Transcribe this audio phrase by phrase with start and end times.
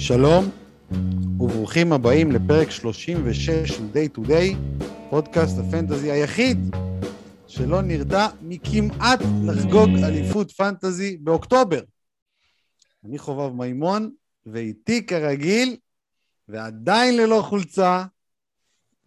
[0.00, 0.44] שלום
[1.40, 4.56] וברוכים הבאים לפרק 36 של Day to Day,
[5.10, 6.58] פודקאסט הפנטזי היחיד
[7.46, 11.80] שלא נרתע מכמעט לחגוג אליפות פנטזי באוקטובר.
[13.04, 14.10] אני חובב מימון,
[14.46, 15.76] ואיתי כרגיל,
[16.48, 18.04] ועדיין ללא חולצה,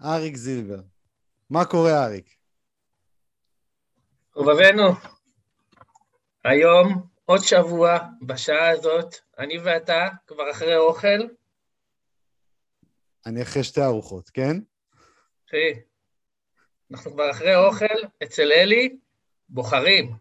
[0.04, 0.82] אריק זילבר.
[1.50, 2.26] מה קורה, אריק?
[4.34, 4.84] חובבנו,
[6.46, 11.28] היום, עוד שבוע, בשעה הזאת, אני ואתה כבר אחרי אוכל.
[13.26, 14.58] אני אחרי שתי ארוחות, כן?
[15.50, 15.74] אחי,
[16.92, 17.86] אנחנו כבר אחרי אוכל,
[18.24, 18.98] אצל אלי,
[19.50, 20.16] בוחרים.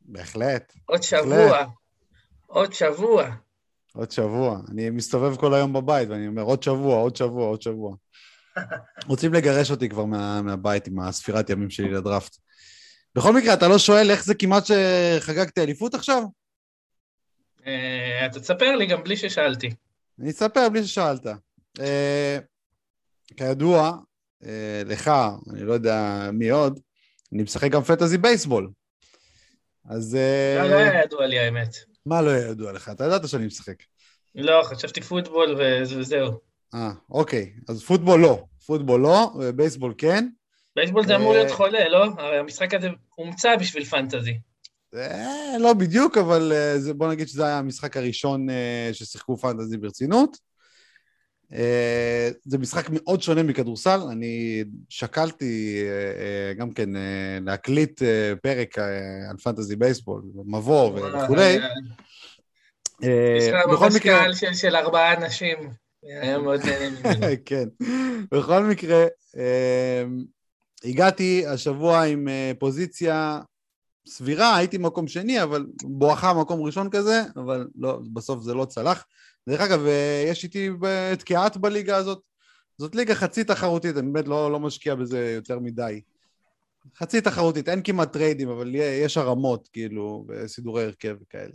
[0.00, 0.72] בהחלט.
[0.86, 1.64] עוד שבוע,
[2.46, 3.30] עוד שבוע.
[3.94, 4.60] עוד שבוע.
[4.70, 7.96] אני מסתובב כל היום בבית ואני אומר, עוד שבוע, עוד שבוע, עוד שבוע.
[9.10, 12.36] רוצים לגרש אותי כבר מה, מהבית עם הספירת ימים שלי לדראפט.
[13.14, 16.22] בכל מקרה, אתה לא שואל איך זה כמעט שחגגתי אליפות עכשיו?
[18.26, 19.70] אתה תספר לי גם בלי ששאלתי.
[20.20, 21.26] אני אספר בלי ששאלת.
[21.80, 22.38] אה,
[23.36, 23.96] כידוע,
[24.44, 25.10] אה, לך,
[25.52, 26.80] אני לא יודע מי עוד,
[27.32, 28.70] אני משחק גם פנטזי בייסבול.
[29.90, 30.18] אז...
[30.58, 31.76] לא, לא היה ידוע לי האמת.
[32.06, 32.88] מה לא היה ידוע לך?
[32.88, 33.76] אתה ידעת שאני משחק.
[34.34, 35.60] לא, חשבתי פוטבול
[35.98, 36.40] וזהו.
[36.74, 37.52] אה, אוקיי.
[37.68, 38.44] אז פוטבול לא.
[38.66, 40.28] פוטבול לא, בייסבול כן.
[40.76, 42.04] בייסבול זה אמור להיות חולה, לא?
[42.18, 44.38] הרי המשחק הזה הומצא בשביל פנטזי.
[44.94, 50.50] אה, לא בדיוק, אבל אה, בוא נגיד שזה היה המשחק הראשון אה, ששיחקו פנטזי ברצינות.
[52.44, 55.84] זה משחק מאוד שונה מכדורסל, אני שקלתי
[56.58, 56.88] גם כן
[57.40, 58.02] להקליט
[58.42, 58.78] פרק
[59.30, 61.58] על פנטזי בייסבול, מבוא וכולי.
[63.02, 65.70] יש לך ממש קהל של ארבעה אנשים,
[66.02, 67.36] היה מאוד נהנה.
[67.44, 67.68] כן,
[68.32, 69.06] בכל מקרה,
[70.84, 73.40] הגעתי השבוע עם פוזיציה
[74.06, 79.06] סבירה, הייתי מקום שני, אבל בואכה מקום ראשון כזה, אבל לא, בסוף זה לא צלח.
[79.48, 80.70] דרך אגב, אה, יש איתי
[81.12, 82.20] את קיאת בליגה הזאת.
[82.78, 86.00] זאת ליגה חצי תחרותית, אני באמת לא, לא משקיע בזה יותר מדי.
[86.96, 91.52] חצי תחרותית, אין כמעט טריידים, אבל יש הרמות, כאילו, וסידורי הרכב וכאלה.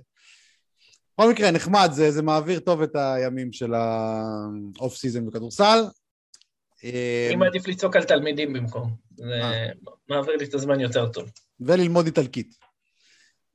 [1.14, 5.84] בכל מקרה, נחמד, זה, זה מעביר טוב את הימים של ה off-season בכדורסל.
[6.84, 9.68] אני מעדיף לצעוק על תלמידים במקום, זה אה.
[10.10, 11.30] מעביר לי את הזמן יותר טוב.
[11.60, 12.56] וללמוד איטלקית.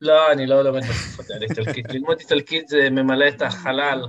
[0.00, 1.86] לא, אני לא לומד בתקופות האלה איטלקית.
[1.94, 4.02] ללמוד איטלקית זה ממלא את החלל,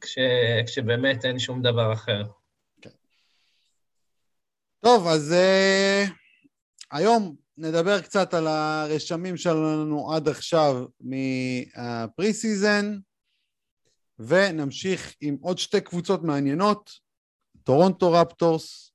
[0.00, 0.18] כש,
[0.66, 2.22] כשבאמת אין שום דבר אחר.
[2.80, 2.90] כן.
[4.80, 6.10] טוב, אז אה,
[6.90, 12.98] היום נדבר קצת על הרשמים שלנו עד עכשיו מה preseason,
[14.18, 16.90] ונמשיך עם עוד שתי קבוצות מעניינות,
[17.62, 18.92] טורונטו רפטורס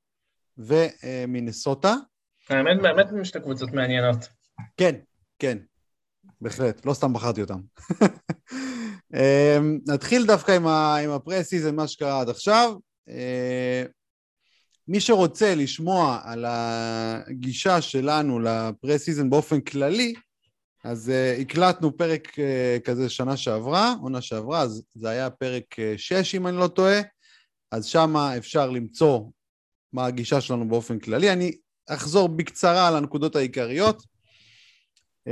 [0.58, 1.96] ומינסוטה.
[2.50, 4.28] האמת, באמת שתי קבוצות מעניינות.
[4.78, 4.96] כן,
[5.40, 5.58] כן,
[6.42, 7.60] בהחלט, לא סתם בחרתי אותם.
[9.14, 12.74] אמ, נתחיל דווקא עם, ה, עם ה preseason, מה שקרה עד עכשיו.
[13.10, 13.84] אה,
[14.88, 20.14] מי שרוצה לשמוע על הגישה שלנו ל preseason באופן כללי,
[20.84, 26.36] אז uh, הקלטנו פרק uh, כזה שנה שעברה, עונה שעברה, אז זה היה פרק 6
[26.36, 27.02] אם אני לא טועה,
[27.72, 29.22] אז שם אפשר למצוא
[29.94, 31.34] מה הגישה שלנו באופן כללי.
[31.34, 31.52] אני
[31.90, 34.04] אחזור בקצרה על הנקודות העיקריות.
[35.28, 35.32] Uh,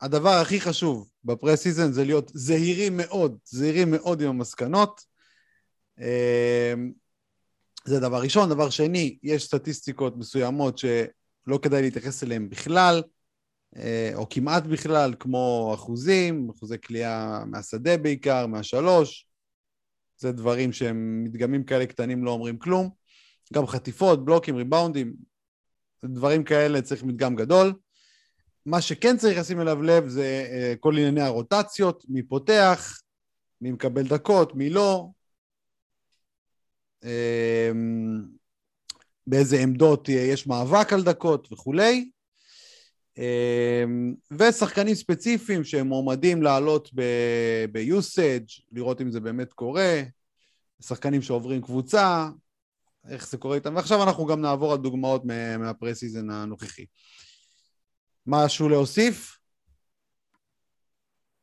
[0.00, 5.00] הדבר הכי חשוב בפרסיזן זה להיות זהירים מאוד, זהירים מאוד עם המסקנות.
[5.98, 6.02] Uh,
[7.84, 8.48] זה דבר ראשון.
[8.48, 13.02] דבר שני, יש סטטיסטיקות מסוימות שלא כדאי להתייחס אליהן בכלל,
[13.74, 13.78] uh,
[14.14, 19.26] או כמעט בכלל, כמו אחוזים, אחוזי כליאה מהשדה בעיקר, מהשלוש.
[20.16, 22.90] זה דברים שהם מדגמים כאלה קטנים לא אומרים כלום.
[23.52, 25.29] גם חטיפות, בלוקים, ריבאונדים,
[26.04, 27.72] דברים כאלה צריך מדגם גדול.
[28.66, 33.00] מה שכן צריך לשים אליו לב זה uh, כל ענייני הרוטציות, מי פותח,
[33.60, 35.08] מי מקבל דקות, מי לא,
[37.04, 37.06] uh,
[39.26, 42.10] באיזה עמדות יש מאבק על דקות וכולי.
[43.18, 43.22] Uh,
[44.38, 46.90] ושחקנים ספציפיים שהם מועמדים לעלות
[47.72, 50.02] ב-usage, לראות אם זה באמת קורה,
[50.82, 52.28] שחקנים שעוברים קבוצה,
[53.08, 55.22] איך זה קורה איתם, ועכשיו אנחנו גם נעבור על דוגמאות
[55.58, 56.86] מהפרסיזן הנוכחי.
[58.26, 59.36] משהו להוסיף?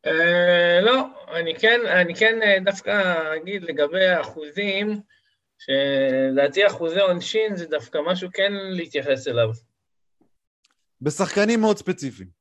[0.08, 1.06] Uh, לא,
[1.40, 5.02] אני כן, אני כן אה, דווקא אגיד לגבי האחוזים,
[5.60, 9.50] שלדעתי אחוזי עונשין זה דווקא משהו כן להתייחס אליו.
[11.02, 12.37] בשחקנים מאוד ספציפיים.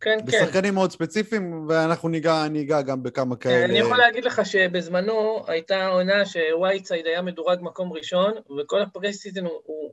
[0.00, 0.26] כן, כן.
[0.26, 3.64] בשחקנים מאוד ספציפיים, ואנחנו ניגע, ניגע גם בכמה כאלה.
[3.64, 9.44] אני יכול להגיד לך שבזמנו הייתה עונה שווייטסייד היה מדורג מקום ראשון, וכל ה preseason
[9.44, 9.92] הוא, הוא,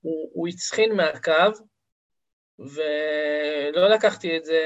[0.00, 1.32] הוא, הוא הצחין מהקו,
[2.58, 4.60] ולא לקחתי את זה,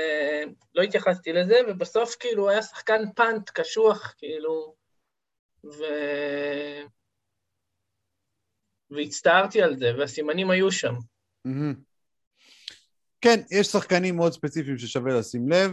[0.74, 4.74] לא התייחסתי לזה, ובסוף כאילו היה שחקן punt קשוח, כאילו,
[5.64, 5.82] ו...
[8.90, 10.94] והצטערתי על זה, והסימנים היו שם.
[13.26, 15.72] כן, יש שחקנים מאוד ספציפיים ששווה לשים לב.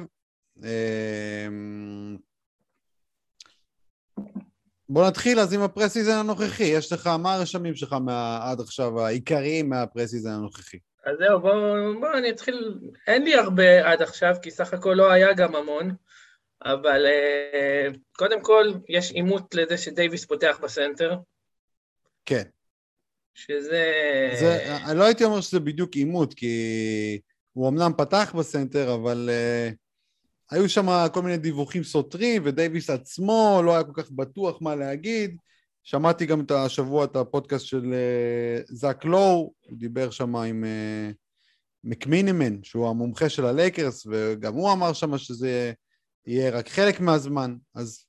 [0.64, 2.18] אמ,
[4.90, 6.64] בוא נתחיל אז עם ה preseason הנוכחי.
[6.64, 10.78] יש לך, מה הרשמים שלך מה, עד עכשיו, העיקריים מה preseason הנוכחי?
[11.06, 15.12] אז זהו, בואו בוא אני אתחיל, אין לי הרבה עד עכשיו, כי סך הכל לא
[15.12, 15.96] היה גם המון,
[16.66, 21.16] אבל אה, קודם כל, יש אימות לזה שדייוויס פותח בסנטר.
[22.26, 22.44] כן.
[23.34, 23.84] שזה...
[24.40, 27.20] זה, אני לא הייתי אומר שזה בדיוק אימות, כי
[27.54, 29.76] הוא אמנם פתח בסנטר, אבל אה,
[30.52, 35.38] היו שם כל מיני דיווחים סותרים, ודייוויס עצמו לא היה כל כך בטוח מה להגיד.
[35.84, 41.16] שמעתי גם את השבוע את הפודקאסט של אה, זאק לואו, הוא דיבר שם עם אה,
[41.84, 45.74] מקמינימן, שהוא המומחה של הלייקרס, וגם הוא אמר שם שזה
[46.28, 48.06] יהיה רק חלק מהזמן, אז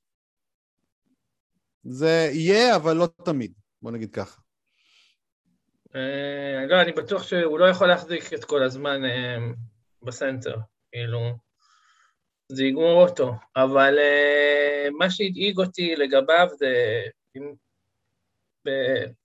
[1.83, 4.44] זה יהיה, אבל לא תמיד, בוא נגיד ככה.
[5.95, 9.55] Uh, לא, אני בטוח שהוא לא יכול להחזיק את כל הזמן uh,
[10.03, 10.55] בסנטר,
[10.91, 11.19] כאילו,
[12.49, 13.33] זה יגמור אותו.
[13.55, 17.01] אבל uh, מה שהדאיג אותי לגביו זה,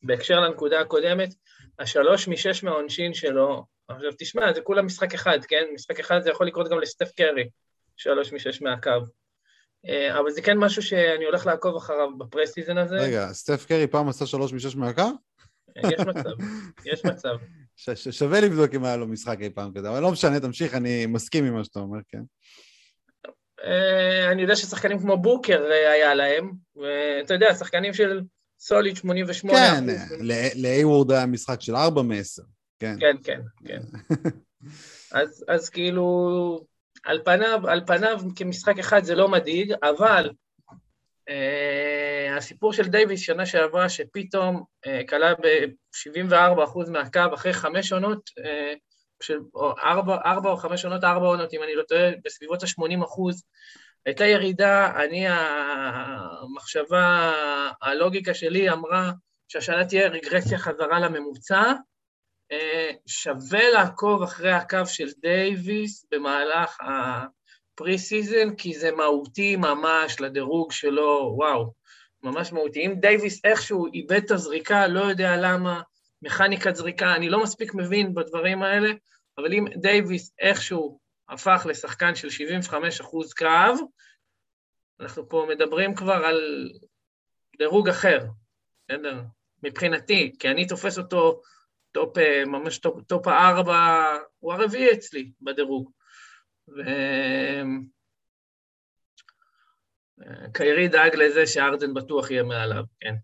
[0.02, 1.34] בהקשר לנקודה הקודמת,
[1.78, 5.64] השלוש משש מהעונשין שלו, עכשיו תשמע, זה כולה משחק אחד, כן?
[5.74, 7.48] משחק אחד זה יכול לקרות גם לסטף קרי,
[7.96, 8.90] שלוש משש מהקו.
[9.88, 12.96] אבל זה כן משהו שאני הולך לעקוב אחריו בפרסיזן הזה.
[12.96, 15.10] רגע, סטף קרי פעם עשה שלוש משש מהקו?
[15.76, 16.30] יש מצב,
[16.84, 17.36] יש מצב.
[17.76, 21.06] ש- שווה לבדוק אם היה לו משחק אי פעם כזה, אבל לא משנה, תמשיך, אני
[21.06, 22.22] מסכים עם מה שאתה אומר, כן.
[24.32, 25.62] אני יודע ששחקנים כמו בוקר
[25.94, 28.20] היה להם, ואתה יודע, שחקנים של
[28.60, 29.84] סוליד 88 כן,
[30.56, 32.42] לאייוורד היה משחק של 4 מ-10,
[32.78, 32.96] כן.
[33.00, 33.80] כן, כן, כן.
[35.12, 36.60] אז, אז כאילו,
[37.04, 40.30] על פניו, על פניו כמשחק אחד זה לא מדאיג, אבל
[42.36, 44.64] הסיפור של דייוויס שנה שעברה, שפתאום
[45.08, 48.78] כלה ב-74% מהקו אחרי חמש עונות, uh,
[49.22, 49.38] של,
[49.84, 53.42] ארבע, ארבע או חמש עונות, ארבע עונות, אם אני לא טועה, בסביבות ה-80 אחוז,
[54.06, 55.24] הייתה ירידה, אני,
[56.42, 57.32] המחשבה,
[57.82, 59.12] הלוגיקה שלי אמרה
[59.48, 61.72] שהשנה תהיה רגרסיה חזרה לממוצע,
[63.06, 66.78] שווה לעקוב אחרי הקו של דייוויס במהלך.
[67.80, 71.72] preseason, כי זה מהותי ממש לדירוג שלו, וואו,
[72.22, 72.86] ממש מהותי.
[72.86, 75.82] אם דייוויס איכשהו איבד את הזריקה, לא יודע למה,
[76.22, 78.90] מכניקת זריקה, אני לא מספיק מבין בדברים האלה,
[79.38, 83.78] אבל אם דייוויס איכשהו הפך לשחקן של 75 אחוז קו,
[85.00, 86.70] אנחנו פה מדברים כבר על
[87.58, 88.18] דירוג אחר,
[88.88, 89.20] בסדר?
[89.62, 91.40] מבחינתי, כי אני תופס אותו
[91.92, 92.16] top,
[92.46, 95.90] ממש top, top הארבע, הוא הרביעי אצלי בדירוג.
[100.18, 103.14] וקיירי דאג לזה שהארדן בטוח יהיה מעליו, כן.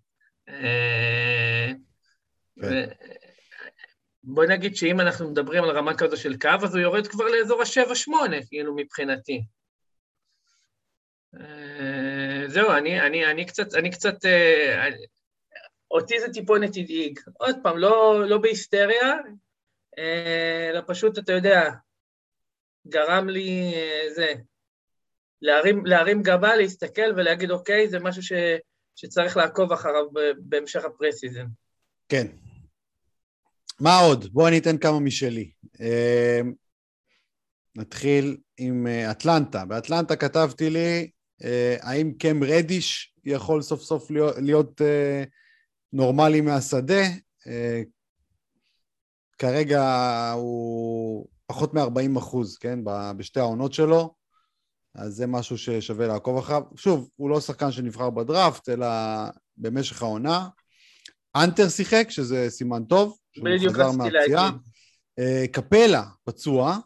[0.47, 1.77] כן.
[4.23, 7.62] בוא נגיד שאם אנחנו מדברים על רמה כזו של קו, אז הוא יורד כבר לאזור
[7.62, 8.12] ה-7-8,
[8.49, 9.44] כאילו, מבחינתי.
[12.47, 14.15] זהו, אני, אני, אני קצת, אני קצת,
[15.91, 17.21] אותי זה טיפונת הדאיג.
[17.38, 19.15] עוד פעם, לא, לא בהיסטריה,
[19.99, 21.71] אלא פשוט, אתה יודע,
[22.88, 24.33] גרם לי אה, זה,
[25.43, 28.33] להרים, להרים גבה, להסתכל ולהגיד, אוקיי, זה משהו ש,
[28.97, 30.05] שצריך לעקוב אחריו
[30.38, 31.47] בהמשך הפרסיזן.
[32.09, 32.26] כן.
[33.81, 34.33] מה עוד?
[34.33, 35.50] בואו אני אתן כמה משלי.
[35.81, 36.40] אה,
[37.76, 39.64] נתחיל עם אה, אטלנטה.
[39.64, 41.11] באטלנטה כתבתי לי,
[41.81, 44.81] האם קם רדיש יכול סוף סוף להיות, להיות
[45.93, 47.02] נורמלי מהשדה?
[49.38, 49.83] כרגע
[50.35, 52.79] הוא פחות מ-40 אחוז, כן,
[53.17, 54.15] בשתי העונות שלו,
[54.95, 56.62] אז זה משהו ששווה לעקוב אחריו.
[56.76, 58.87] שוב, הוא לא שחקן שנבחר בדראפט, אלא
[59.57, 60.49] במשך העונה.
[61.37, 64.50] אנטר שיחק, שזה סימן טוב, שהוא חזר מהפציעה.
[65.19, 66.79] אה, קפלה, פצוע,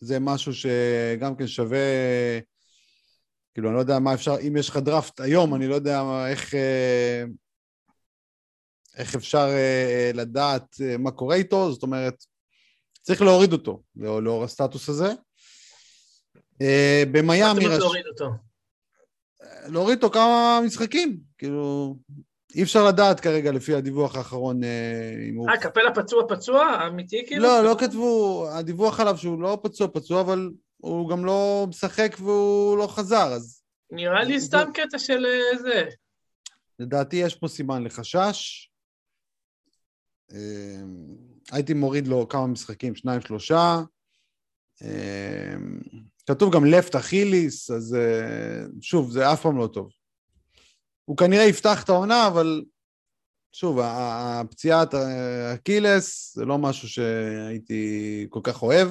[0.00, 1.78] זה משהו שגם כן שווה,
[3.54, 6.54] כאילו, אני לא יודע מה אפשר, אם יש לך דראפט היום, אני לא יודע איך,
[6.54, 7.24] אה,
[8.96, 12.24] איך אפשר אה, לדעת מה קורה איתו, זאת אומרת,
[13.08, 15.12] צריך להוריד אותו, לאור הסטטוס הזה.
[16.62, 17.66] אה, במיאמי...
[17.66, 18.30] מה להוריד אותו?
[19.66, 21.96] להוריד אותו כמה משחקים, כאילו...
[22.54, 25.50] אי אפשר לדעת כרגע לפי הדיווח האחרון אה, אם הוא...
[25.50, 26.86] אה, קפלה פצוע פצוע?
[26.86, 27.42] אמיתי כאילו?
[27.42, 32.78] לא, לא כתבו, הדיווח עליו שהוא לא פצוע פצוע, אבל הוא גם לא משחק והוא
[32.78, 33.62] לא חזר, אז...
[33.90, 35.84] נראה לי סתם קטע של אה, זה.
[36.78, 38.70] לדעתי יש פה סימן לחשש.
[41.52, 43.80] הייתי מוריד לו כמה משחקים, שניים, שלושה.
[44.82, 45.80] אמ,
[46.26, 49.90] כתוב גם לפט אכיליס, אז אה, שוב, זה אף פעם לא טוב.
[51.04, 52.64] הוא כנראה יפתח את העונה, אבל
[53.52, 54.94] שוב, הפציעת
[55.54, 58.88] אקילס זה לא משהו שהייתי כל כך אוהב.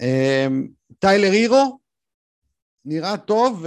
[0.00, 0.68] אמ,
[0.98, 1.78] טיילר הירו,
[2.84, 3.64] נראה טוב,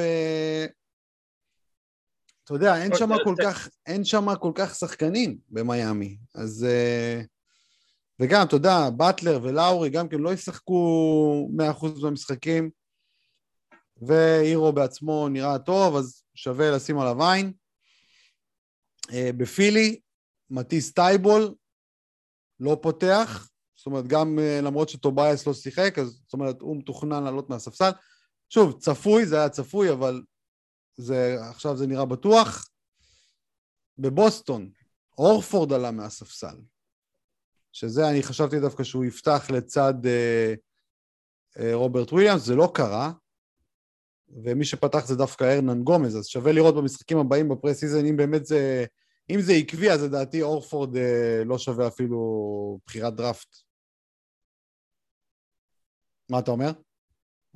[2.51, 6.65] ואתה יודע, אין שם כל כך, אין שם כל כך שחקנים במיאמי, אז...
[6.69, 7.21] אה,
[8.19, 11.49] וגם, אתה יודע, באטלר ולאורי גם כן לא ישחקו
[11.81, 12.69] 100% במשחקים,
[14.01, 17.53] והירו בעצמו נראה טוב, אז שווה לשים עליו עין.
[19.13, 19.99] אה, בפילי,
[20.49, 21.53] מטיס טייבול
[22.59, 27.23] לא פותח, זאת אומרת, גם אה, למרות שטובייס לא שיחק, אז זאת אומרת, הוא מתוכנן
[27.23, 27.91] לעלות מהספסל.
[28.49, 30.21] שוב, צפוי, זה היה צפוי, אבל
[30.97, 32.67] זה, עכשיו זה נראה בטוח.
[33.97, 34.71] בבוסטון,
[35.17, 36.55] הורפורד עלה מהספסל,
[37.71, 40.53] שזה אני חשבתי דווקא שהוא יפתח לצד אה,
[41.59, 43.11] אה, רוברט וויליאמס, זה לא קרה,
[44.43, 48.85] ומי שפתח זה דווקא הרננגומז, אז שווה לראות במשחקים הבאים ב preseason, אם באמת זה,
[49.29, 53.57] אם זה עקבי, אז לדעתי הורפורד אה, לא שווה אפילו בחירת דראפט.
[56.29, 56.71] מה אתה אומר?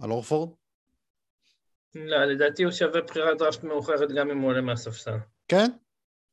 [0.01, 0.49] על הורפורד?
[1.95, 5.17] לא, לדעתי הוא שווה בחירת דראפט מאוחרת גם אם הוא עולה מהספסל.
[5.47, 5.71] כן?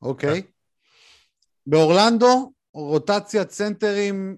[0.02, 0.42] אוקיי.
[1.66, 4.36] באורלנדו, רוטציית סנטרים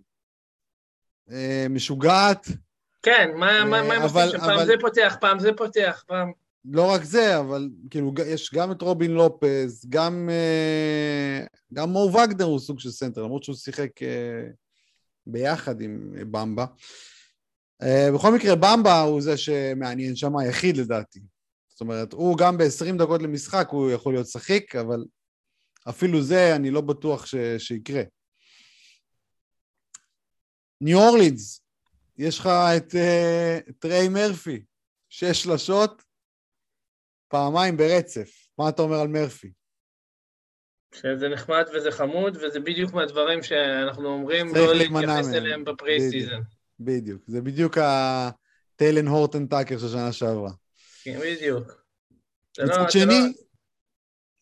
[1.31, 2.47] אה, משוגעת.
[3.03, 4.39] כן, מה, מה, מה הם עושים שם?
[4.39, 6.33] פעם זה פותח, פעם זה פותח, פעם...
[6.65, 12.45] לא רק זה, אבל כאילו, יש גם את רובין לופז, גם, אה, גם מו וגנר
[12.45, 14.49] הוא סוג של סנטר, למרות שהוא שיחק אה,
[15.27, 16.63] ביחד עם במבה.
[16.63, 17.14] אה,
[18.15, 21.21] בכל מקרה, במבה הוא זה שמעניין שם היחיד לדעתי.
[21.69, 25.05] זאת אומרת, הוא גם ב-20 דקות למשחק הוא יכול להיות שחיק, אבל
[25.89, 27.35] אפילו זה אני לא בטוח ש...
[27.59, 28.03] שיקרה.
[30.81, 31.61] ניו אורלינס,
[32.19, 34.65] יש לך את אה, טריי מרפי,
[35.09, 36.03] שש שלשות,
[37.29, 38.47] פעמיים ברצף.
[38.59, 39.53] מה אתה אומר על מרפי?
[40.95, 46.41] שזה נחמד וזה חמוד, וזה בדיוק מהדברים שאנחנו אומרים לא להתייחס אליהם ב preseason.
[46.81, 50.51] בדיוק, זה בדיוק הטיילן הורטן טאקר של שנה שעברה.
[51.03, 51.85] כן, בדיוק.
[52.59, 53.45] מצד לא, שני, לא...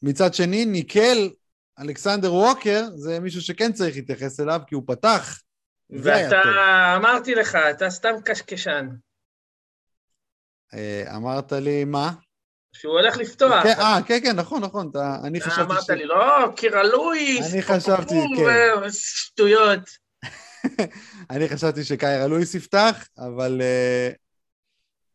[0.02, 1.30] מצד שני, ניקל,
[1.78, 5.40] אלכסנדר ווקר, זה מישהו שכן צריך להתייחס אליו, כי הוא פתח.
[5.90, 6.42] ואתה,
[6.96, 8.88] אמרתי לך, אתה סתם קשקשן.
[10.74, 12.12] אה, אמרת לי מה?
[12.72, 13.62] שהוא הולך לפתוח.
[13.62, 15.58] כן, אה, כן, כן, נכון, נכון, אתה, אני חשבתי ש...
[15.58, 18.90] אמרת לי, לא, קירה לואיס, אני חשבתי, כן.
[18.90, 20.01] שטויות.
[21.30, 24.16] אני חשבתי שקיירה לואיס יפתח, אבל uh,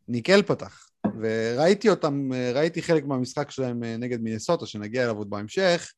[0.08, 0.88] ניקל פתח.
[1.20, 5.92] וראיתי אותם, uh, ראיתי חלק מהמשחק שלהם uh, נגד מינסוטה, שנגיע אליו עוד בהמשך,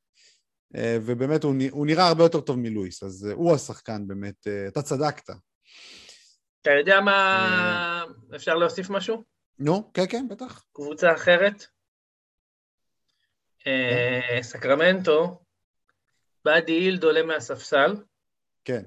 [0.74, 4.68] uh, ובאמת הוא, הוא נראה הרבה יותר טוב מלואיס, אז uh, הוא השחקן באמת, uh,
[4.68, 5.30] אתה צדקת.
[6.62, 8.04] אתה יודע מה...
[8.36, 9.24] אפשר להוסיף משהו?
[9.58, 10.64] נו, כן, כן, בטח.
[10.72, 11.66] קבוצה אחרת?
[13.58, 14.42] כן.
[14.42, 15.42] סקרמנטו,
[16.44, 17.96] באדי הילד עולה מהספסל.
[18.64, 18.82] כן.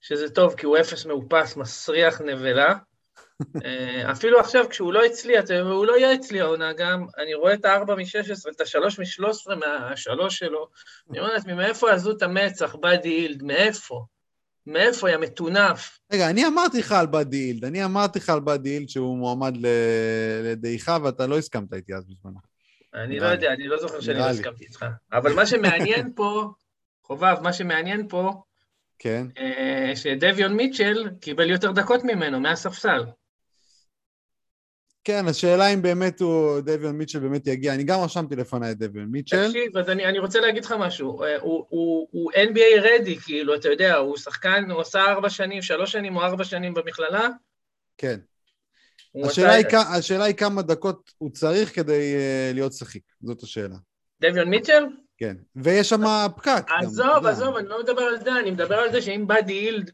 [0.00, 2.74] שזה טוב, כי הוא אפס מאופס, מסריח נבלה.
[3.64, 7.64] אה, אפילו עכשיו, כשהוא לא אצלי, הוא לא יהיה אצלי העונה גם, אני רואה את
[7.64, 10.68] ה-4 מ-16, את ה-3 מ-13 מהשלוש שלו,
[11.10, 14.04] אני אומר לעצמי, מאיפה עזות המצח, באדי הילד, מאיפה?
[14.66, 15.98] מאיפה, יא מטונף?
[16.12, 19.54] רגע, אני אמרתי לך על באדי הילד, אני אמרתי לך על באדי הילד שהוא מועמד
[20.44, 22.38] לדעיכה, ואתה לא הסכמת איתי אז בזמנו.
[22.94, 24.86] אני לא יודע, אני לא זוכר שאני לא הסכמתי איתך.
[25.12, 26.52] אבל מה שמעניין פה,
[27.02, 28.42] חובב, מה שמעניין פה,
[29.02, 29.26] כן.
[29.38, 33.04] אה, שדביון מיטשל קיבל יותר דקות ממנו, מהספסל.
[35.04, 37.74] כן, השאלה אם באמת הוא, דביון מיטשל באמת יגיע.
[37.74, 39.46] אני גם רשמתי לפניי את דביון מיטשל.
[39.46, 41.22] תקשיב, אז אני, אני רוצה להגיד לך משהו.
[41.22, 45.62] אה, הוא, הוא, הוא NBA רדי, כאילו, אתה יודע, הוא שחקן, הוא עשה ארבע שנים,
[45.62, 47.28] שלוש שנים או ארבע שנים במכללה.
[47.98, 48.18] כן.
[49.24, 49.66] השאלה היא,
[49.98, 53.76] השאלה היא כמה דקות הוא צריך כדי uh, להיות שחיק, זאת השאלה.
[54.20, 54.84] דביון מיטשל?
[55.20, 56.02] כן, ויש שם
[56.36, 56.66] פקק.
[56.82, 59.90] עזוב, עזוב, אני לא מדבר על זה, אני מדבר על זה שאם באדי הילד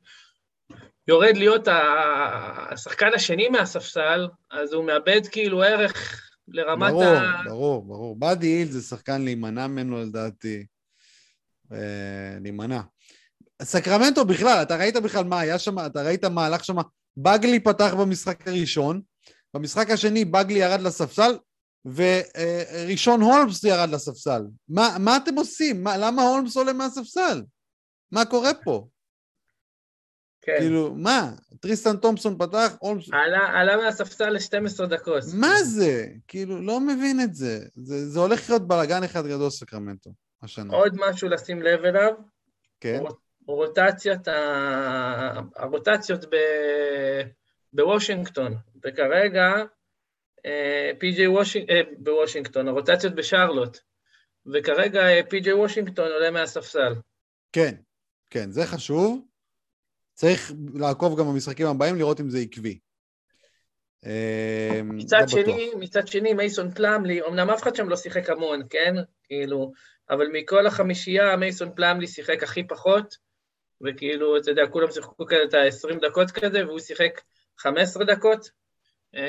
[1.08, 1.68] יורד להיות
[2.70, 7.42] השחקן השני מהספסל, אז הוא מאבד כאילו ערך לרמת ברור, ה...
[7.44, 8.16] ברור, ברור, ברור.
[8.18, 10.66] באדי הילד זה שחקן להימנע ממנו לדעתי.
[11.72, 12.80] אה, להימנע.
[13.62, 16.76] סקרמנטו בכלל, אתה ראית בכלל מה היה שם, אתה ראית מה הלך שם,
[17.16, 19.00] בגלי פתח במשחק הראשון,
[19.54, 21.36] במשחק השני בגלי ירד לספסל,
[21.94, 24.42] וראשון הולמס ירד לספסל.
[24.68, 25.84] מה, מה אתם עושים?
[25.84, 27.42] מה, למה הולמס עולה מהספסל?
[28.12, 28.88] מה קורה פה?
[30.42, 30.56] כן.
[30.58, 31.32] כאילו, מה?
[31.60, 33.08] טריסטן תומפסון פתח, הולמס...
[33.12, 35.24] עלה, עלה מהספסל ל-12 דקות.
[35.34, 36.06] מה זה?
[36.28, 37.60] כאילו, לא מבין את זה.
[37.76, 40.10] זה, זה הולך להיות בלאגן אחד גדול סקרמנטו,
[40.42, 40.74] השנה.
[40.74, 42.12] עוד משהו לשים לב אליו.
[42.80, 43.02] כן.
[43.46, 45.40] רוטציית ה...
[45.56, 46.36] הרוטציות ב...
[47.72, 49.46] בוושינגטון, וכרגע
[50.98, 51.70] פי.ג'יי וושינג...
[51.70, 53.78] אה, בוושינגטון, הרוטציות בשרלוט,
[54.46, 56.94] וכרגע אה, פי.ג'יי וושינגטון עולה מהספסל.
[57.52, 57.74] כן,
[58.30, 59.20] כן, זה חשוב.
[60.14, 62.78] צריך לעקוב גם במשחקים הבאים, לראות אם זה עקבי.
[64.06, 65.30] אה, מצד בטוח.
[65.30, 68.94] שני, מצד שני, מייסון פלאמלי, אמנם אף אחד שם לא שיחק המון, כן?
[69.24, 69.72] כאילו,
[70.10, 73.16] אבל מכל החמישייה, מייסון פלאמלי שיחק הכי פחות,
[73.80, 77.20] וכאילו, אתה יודע, כולם שיחקו כזה את ה-20 דקות כזה, והוא שיחק
[77.58, 78.50] 15 דקות, אה,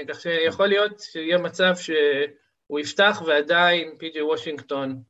[0.07, 5.01] כך שיכול להיות שיהיה מצב שהוא יפתח ועדיין פי.ג'יי וושינגטון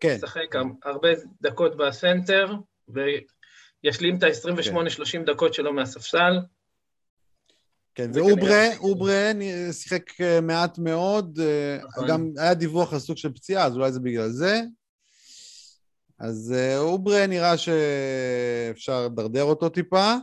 [0.00, 0.54] כן, ישחק
[0.84, 1.08] הרבה
[1.42, 2.46] דקות בסנטר,
[2.88, 6.38] וישלים את ה-28-30 דקות שלו מהספסל.
[7.94, 9.32] כן, ואוברה, אוברה
[9.72, 12.08] שיחק אה, מעט מאוד, אה, נכון.
[12.08, 14.60] גם היה דיווח על סוג של פציעה, אז אולי זה בגלל זה.
[16.18, 20.14] אז אה, אוברה נראה שאפשר לדרדר אותו טיפה.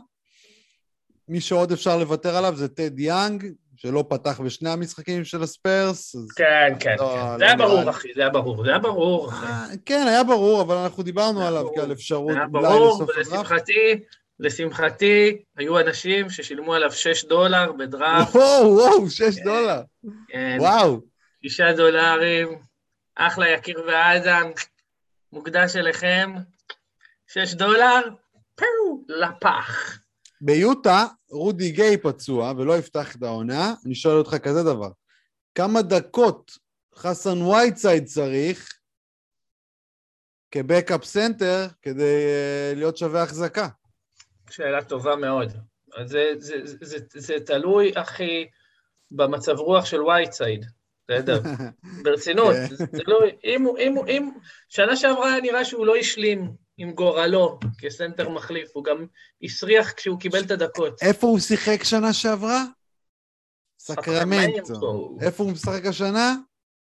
[1.28, 6.14] מי שעוד אפשר לוותר עליו זה טד יאנג, שלא פתח בשני המשחקים של הספיירס.
[6.14, 6.32] אז...
[6.36, 7.32] כן, כן, לא, כן.
[7.32, 7.90] לא זה היה ברור.
[7.90, 9.32] אחי, זה היה ברור, זה היה ברור.
[9.32, 11.76] אה, כן, היה ברור, אבל אנחנו דיברנו היה עליו ברור.
[11.76, 13.32] כעל אפשרות היה אולי ברור, לסוף הדראפט.
[13.32, 14.00] ולשמחתי,
[14.40, 19.82] לשמחתי, היו אנשים ששילמו עליו 6 דולר בדראפט, וואו, וואו, שש דולר.
[20.28, 21.00] כן, וואו.
[21.42, 22.58] שישה דולרים,
[23.16, 24.50] אחלה יקיר ואדם,
[25.32, 26.34] מוקדש אליכם,
[27.26, 28.00] שש דולר,
[28.54, 28.64] פו,
[29.08, 29.98] לפח.
[30.44, 34.90] ביוטה, רודי גיי פצוע ולא יפתח את העונה, אני שואל אותך כזה דבר,
[35.54, 36.58] כמה דקות
[36.94, 38.78] חסן וייטסייד צריך
[40.50, 43.68] כ backup center כדי אה, להיות שווה החזקה?
[44.50, 45.52] שאלה טובה מאוד.
[46.04, 48.46] זה, זה, זה, זה, זה תלוי, אחי,
[49.10, 50.66] במצב רוח של וייטסייד,
[51.08, 51.40] בסדר?
[52.04, 52.76] ברצינות, כן.
[52.76, 54.30] זה לא, אם, אם, אם,
[54.68, 59.06] שנה שעברה היה נראה שהוא לא השלים עם גורלו כסנטר מחליף, הוא גם
[59.42, 61.02] הסריח כשהוא קיבל את הדקות.
[61.02, 62.64] איפה הוא שיחק שנה שעברה?
[63.78, 65.16] סקרמנטו.
[65.20, 66.36] איפה הוא משחק השנה?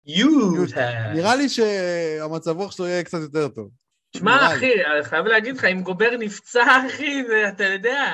[0.06, 1.12] יוטה.
[1.14, 3.70] נראה לי שהמצב רוח שלו יהיה קצת יותר טוב.
[4.18, 4.56] שמע.
[4.56, 8.14] אחי, אני חייב להגיד לך, אם גובר נפצע, אחי, זה, אתה יודע,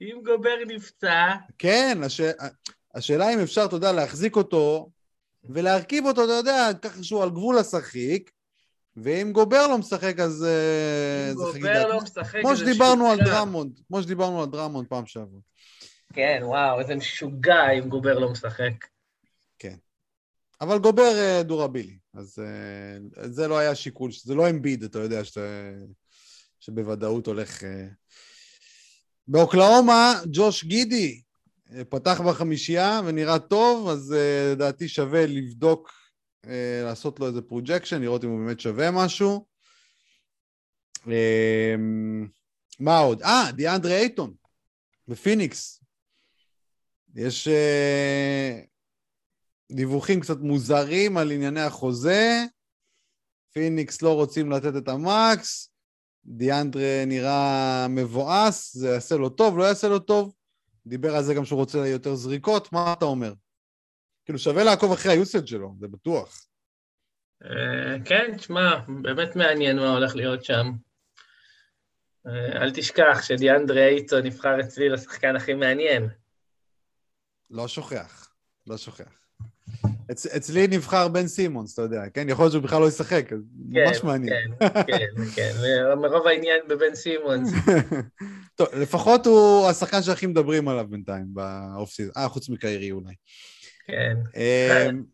[0.00, 2.20] אם גובר נפצע, כן, הש...
[2.94, 4.90] השאלה אם אפשר, אתה יודע, להחזיק אותו
[5.44, 8.30] ולהרכיב אותו, אתה יודע, ככה שהוא על גבול השחיק,
[8.96, 11.82] ואם גובר לא משחק, אז אה, זה חגיגה.
[11.82, 13.18] גובר לא משחק, כמו שדיברנו על.
[13.24, 15.40] דרמונד, כמו שדיברנו על דרמונד פעם שעברה.
[16.12, 18.72] כן, וואו, איזה משוגע אם גובר לא משחק.
[20.60, 25.24] אבל גובר אה, durable, אז אה, זה לא היה שיקול, זה לא אמביד, אתה יודע,
[25.24, 25.40] שאתה,
[26.60, 27.62] שבוודאות הולך...
[29.28, 31.20] באוקלהומה, ג'וש גידי
[31.88, 34.14] פתח בחמישייה ונראה טוב, אז
[34.52, 35.90] לדעתי שווה לבדוק,
[36.84, 39.46] לעשות לו איזה projection, לראות אם הוא באמת שווה משהו.
[41.08, 41.74] אה,
[42.80, 43.22] מה עוד?
[43.22, 44.34] אה, דיאנדרה אייטון,
[45.08, 45.80] בפיניקס.
[47.14, 48.60] יש אה,
[49.72, 52.44] דיווחים קצת מוזרים על ענייני החוזה,
[53.52, 55.70] פיניקס לא רוצים לתת את המקס,
[56.24, 60.34] דיאנדרה נראה מבואס, זה יעשה לו טוב, לא יעשה לו טוב.
[60.86, 63.32] דיבר על זה גם שהוא רוצה יותר זריקות, מה אתה אומר?
[64.24, 66.46] כאילו, שווה לעקוב אחרי היוסד שלו, זה בטוח.
[67.44, 70.72] אה, כן, תשמע, באמת מעניין מה הולך להיות שם.
[72.26, 76.08] אה, אל תשכח שדיאנדרה אייטון נבחר אצלי לשחקן הכי מעניין.
[77.50, 78.34] לא שוכח,
[78.66, 79.24] לא שוכח.
[80.10, 82.28] אצ, אצלי נבחר בן סימונס, אתה יודע, כן?
[82.28, 84.54] יכול להיות שהוא בכלל לא ישחק, אז ממש כן, מעניין.
[84.60, 85.52] כן, כן, כן,
[86.02, 87.50] מרוב העניין בבן סימונס.
[88.56, 92.12] טוב, לפחות הוא השחקן שהכי מדברים עליו בינתיים באוף סיזון.
[92.16, 93.14] אה, חוץ מקיירי אולי.
[93.84, 94.16] כן.
[94.36, 95.04] אמ,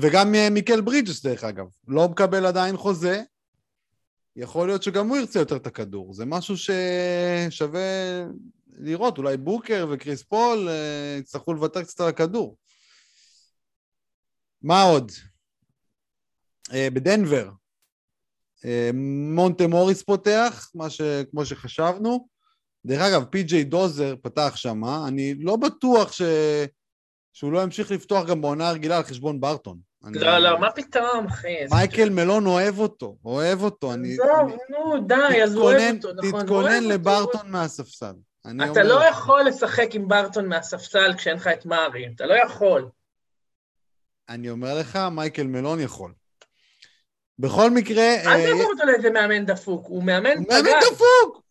[0.00, 3.22] וגם אה, מיקל ברידג'ס, דרך אגב, לא מקבל עדיין חוזה.
[4.36, 6.14] יכול להיות שגם הוא ירצה יותר את הכדור.
[6.14, 7.80] זה משהו ששווה
[8.68, 9.18] לראות.
[9.18, 12.56] אולי בוקר וקריס פול אה, יצטרכו לוותר קצת על הכדור.
[14.62, 15.12] מה עוד?
[16.72, 17.50] אה, בדנבר,
[19.34, 21.00] מונטה מוריס פותח, מה ש...
[21.30, 22.28] כמו שחשבנו.
[22.86, 26.22] דרך אגב, פי.ג'יי דוזר פתח שם, אני לא בטוח ש...
[27.36, 29.78] שהוא לא ימשיך לפתוח גם בעונה הרגילה על חשבון ברטון.
[30.04, 30.18] אני...
[30.18, 31.54] לא, לא, מה פתאום, אחי?
[31.70, 33.94] מייקל מלון אוהב אותו, אוהב אותו.
[33.94, 34.12] אני...
[34.12, 34.56] עזוב, אני...
[34.70, 36.42] נו, די, אז הוא אוהב אותו, נכון?
[36.42, 38.12] תתכונן לברטון מהספסל.
[38.40, 39.04] אתה אומר לא.
[39.04, 42.88] יכול לשחק עם ברטון מהספסל כשאין לך את מארי, אתה לא יכול.
[44.28, 46.12] אני אומר לך, מייקל מלון יכול.
[47.38, 48.14] בכל מקרה...
[48.14, 50.92] אל אה, תעבור אותו לאיזה מאמן דפוק, הוא מאמן הוא מאמן פגז.
[50.92, 51.42] דפוק!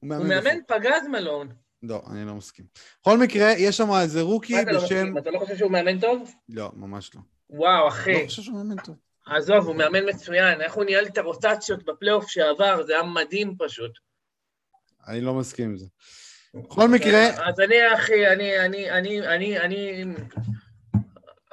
[0.00, 0.58] הוא מאמן.
[0.66, 1.65] פגז מלון.
[1.88, 2.64] לא, אני לא מסכים.
[3.02, 4.84] בכל מקרה, יש שם איזה רוקי מה אתה לא בשם...
[4.84, 5.18] מסכים?
[5.18, 6.34] אתה לא חושב שהוא מאמן טוב?
[6.48, 7.20] לא, ממש לא.
[7.50, 8.22] וואו, אחי.
[8.22, 8.96] לא חושב שהוא מאמן טוב.
[9.26, 10.60] עזוב, הוא מאמן מצוין.
[10.60, 13.92] איך הוא ניהל את הרוטציות בפלייאוף שעבר, זה היה מדהים פשוט.
[15.08, 15.86] אני לא מסכים עם זה.
[16.54, 20.04] בכל מקרה, אז אני, אחי, אני, אני, אני, אני, אני...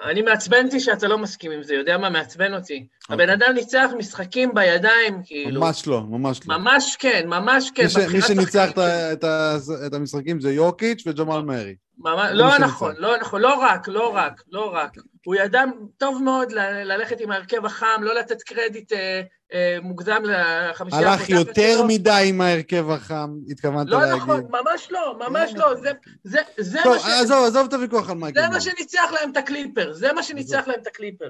[0.09, 2.87] אני מעצבן אותי שאתה לא מסכים עם זה, יודע מה מעצבן אותי?
[3.09, 5.61] הבן אדם ניצח משחקים בידיים, כאילו.
[5.61, 6.57] ממש לא, ממש לא.
[6.57, 7.83] ממש כן, ממש כן.
[7.83, 9.55] מי ש- מי שניצח את ה- את ה-
[9.87, 11.75] את המשחקים זה יוקיץ' וג'מאל מארי.
[11.97, 12.95] ממש, לא נכון.
[12.97, 14.91] לא נכון, לא רק, לא רק, לא רק.
[15.25, 15.63] הוא ידע
[15.97, 16.51] טוב מאוד
[16.83, 19.21] ללכת עם ההרכב החם, לא לתת קרדיט אה,
[19.53, 21.87] אה, מוגזם לחמישייה הלך יותר שלו.
[21.87, 24.15] מדי עם ההרכב החם, התכוונת לא להגיד.
[24.17, 25.75] נכון, ממש לא, ממש לא לא.
[25.81, 25.91] זה-
[26.23, 28.49] זה- זה טוב, מה ש- עזוב, עזוב את הוויכוח על מייקל זה.
[28.49, 31.29] מה שניצח להם את הקליפר, זה מה שניצח להם את הקליפר.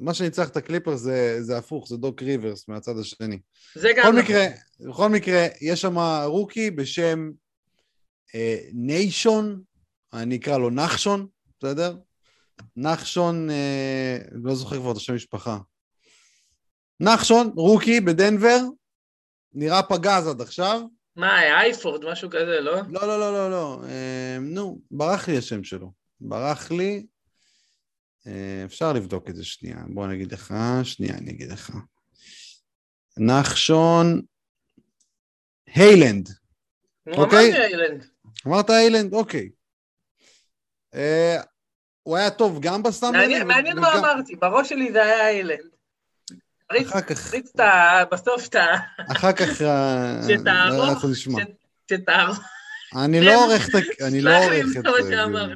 [0.00, 3.38] מה שניצח את הקליפר זה, זה הפוך, זה דוק ריברס מהצד השני.
[3.74, 4.22] זה גם בכל נכון.
[4.24, 4.46] מקרה,
[4.88, 7.30] בכל מקרה, יש שם רוקי בשם
[8.72, 9.62] ניישון,
[10.12, 11.26] אני אקרא לו נחשון,
[11.58, 11.96] בסדר?
[12.76, 15.58] נחשון, אה, לא זוכר כבר את השם משפחה.
[17.00, 18.58] נחשון, רוקי בדנבר,
[19.52, 20.80] נראה פגז עד עכשיו.
[21.16, 22.76] מה, אייפורד, משהו כזה, לא?
[22.88, 23.82] לא, לא, לא, לא, לא.
[23.88, 25.92] אה, נו, ברח לי השם שלו.
[26.20, 27.06] ברח לי.
[28.26, 29.76] אה, אפשר לבדוק את זה שנייה.
[29.88, 31.72] בוא אני אגיד לך, שנייה אני אגיד לך.
[33.16, 34.22] נחשון
[35.66, 36.28] היילנד.
[37.06, 37.48] נו, אוקיי.
[37.48, 38.11] אמרתי איילנד.
[38.46, 39.14] אמרת היילנד?
[39.14, 39.48] אוקיי.
[40.94, 41.40] אה,
[42.02, 45.72] הוא היה טוב גם בסאמר מעניין מעניין מה אמרתי, בראש שלי זה היה איילנד.
[46.86, 48.02] אחר כך, תריץ את ה...
[48.12, 48.66] בסוף את ה...
[49.12, 51.04] אחר כך, אה, שתערוך.
[51.14, 51.28] ש-
[51.92, 52.38] שתערוך.
[53.04, 54.06] אני לא עורך את ה...
[54.06, 55.54] אני לא עורך את זה זה.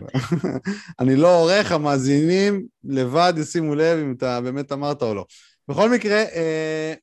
[1.01, 5.25] אני לא עורך, המאזינים לבד ישימו לב אם אתה באמת אמרת או לא.
[5.69, 6.95] בכל מקרה, אה,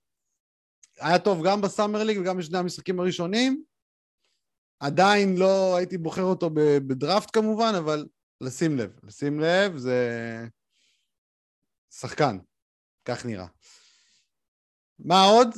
[1.00, 3.64] היה טוב גם בסאמר ליג וגם בשני המשחקים הראשונים.
[4.84, 6.50] עדיין לא הייתי בוחר אותו
[6.88, 8.08] בדראפט כמובן, אבל
[8.42, 10.00] לשים לב, לשים לב, זה
[11.92, 12.38] שחקן,
[13.06, 13.48] כך נראה.
[15.00, 15.50] מה עוד?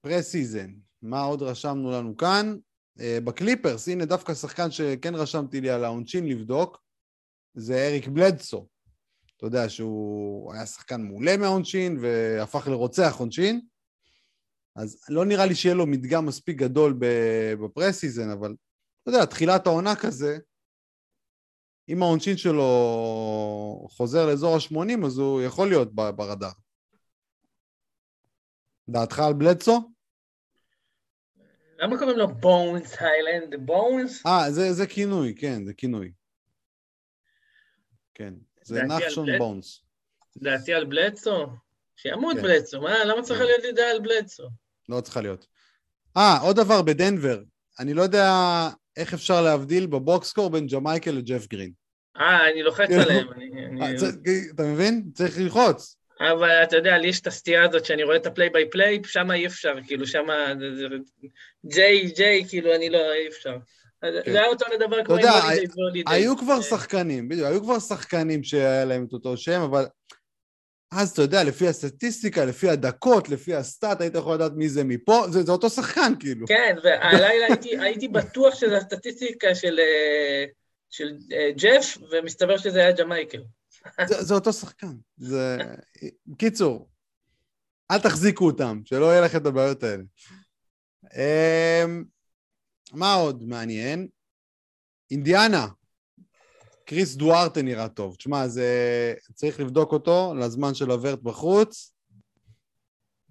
[0.00, 0.70] preseason.
[1.02, 2.56] מה עוד רשמנו לנו כאן?
[3.00, 6.82] אה, בקליפרס, הנה דווקא שחקן שכן רשמתי לי על העונשין לבדוק,
[7.54, 8.66] זה אריק בלדסו.
[9.36, 13.60] אתה יודע שהוא היה שחקן מעולה מהעונשין והפך לרוצח עונשין,
[14.76, 16.94] אז לא נראה לי שיהיה לו מדגם מספיק גדול
[17.60, 18.54] ב preseason, אבל
[19.02, 20.38] אתה יודע, תחילת העונה כזה,
[21.88, 22.62] אם העונשין שלו
[23.90, 26.50] חוזר לאזור ה-80, אז הוא יכול להיות ברדאר.
[28.88, 29.92] דעתך על בלדסו?
[31.78, 33.66] למה קוראים לו בונס היילנד?
[33.66, 34.26] בונס?
[34.26, 36.12] אה, זה, זה כינוי, כן, זה כינוי.
[38.14, 39.82] כן, זה נחשון בלד- בונס.
[40.36, 41.46] דעתי על בלדסו?
[41.96, 42.42] שימות כן.
[42.42, 43.04] בלדסו, מה?
[43.04, 43.46] למה צריכה כן.
[43.48, 44.48] להיות לי דעה על בלדסו?
[44.88, 45.46] לא צריכה להיות.
[46.16, 47.40] אה, עוד דבר בדנבר.
[47.80, 48.32] אני לא יודע
[48.96, 51.72] איך אפשר להבדיל ב box score בין ג'מייקל לג'ף גרין.
[52.16, 53.26] אה, אני לוחץ כאילו- עליהם.
[53.32, 54.16] אני- אה, צ-
[54.54, 55.04] אתה מבין?
[55.14, 55.96] צריך ללחוץ.
[56.32, 59.00] אבל אתה יודע, לי יש את הסטייה הזאת שאני רואה את ה play by play,
[59.04, 60.26] שם אי אפשר, כאילו, שם
[61.66, 63.56] ג'יי, ג'יי, כאילו, אני לא, אי אפשר.
[64.02, 64.32] כן.
[64.32, 66.16] זה היה אותו דבר כמו עם הולידיי והולידיי.
[66.16, 69.84] היו כבר אה, שחקנים, בדיוק, היו כבר שחקנים שהיה להם את אותו שם, אבל
[70.92, 74.84] אז אתה יודע, לפי הסטטיסטיקה, לפי הדקות, לפי ה stat, היית יכול לדעת מי זה
[74.84, 76.46] מפה, זה, זה אותו שחקן, כאילו.
[76.46, 80.44] כן, והלילה הייתי, הייתי בטוח שזה הסטטיסטיקה של, אה,
[80.90, 83.42] של אה, ג'ף, ומסתבר שזה היה ג'מייקל.
[84.06, 84.92] זה, זה אותו שחקן.
[85.16, 85.58] זה...
[86.38, 86.88] קיצור,
[87.90, 90.02] אל תחזיקו אותם, שלא יהיה לכם את הבעיות האלה.
[91.16, 92.04] אמ,
[92.92, 94.08] מה עוד מעניין?
[95.10, 95.66] אינדיאנה.
[96.92, 98.14] קריס דוארטה נראה טוב.
[98.16, 98.66] תשמע, זה...
[99.34, 101.92] צריך לבדוק אותו לזמן של הוורט בחוץ.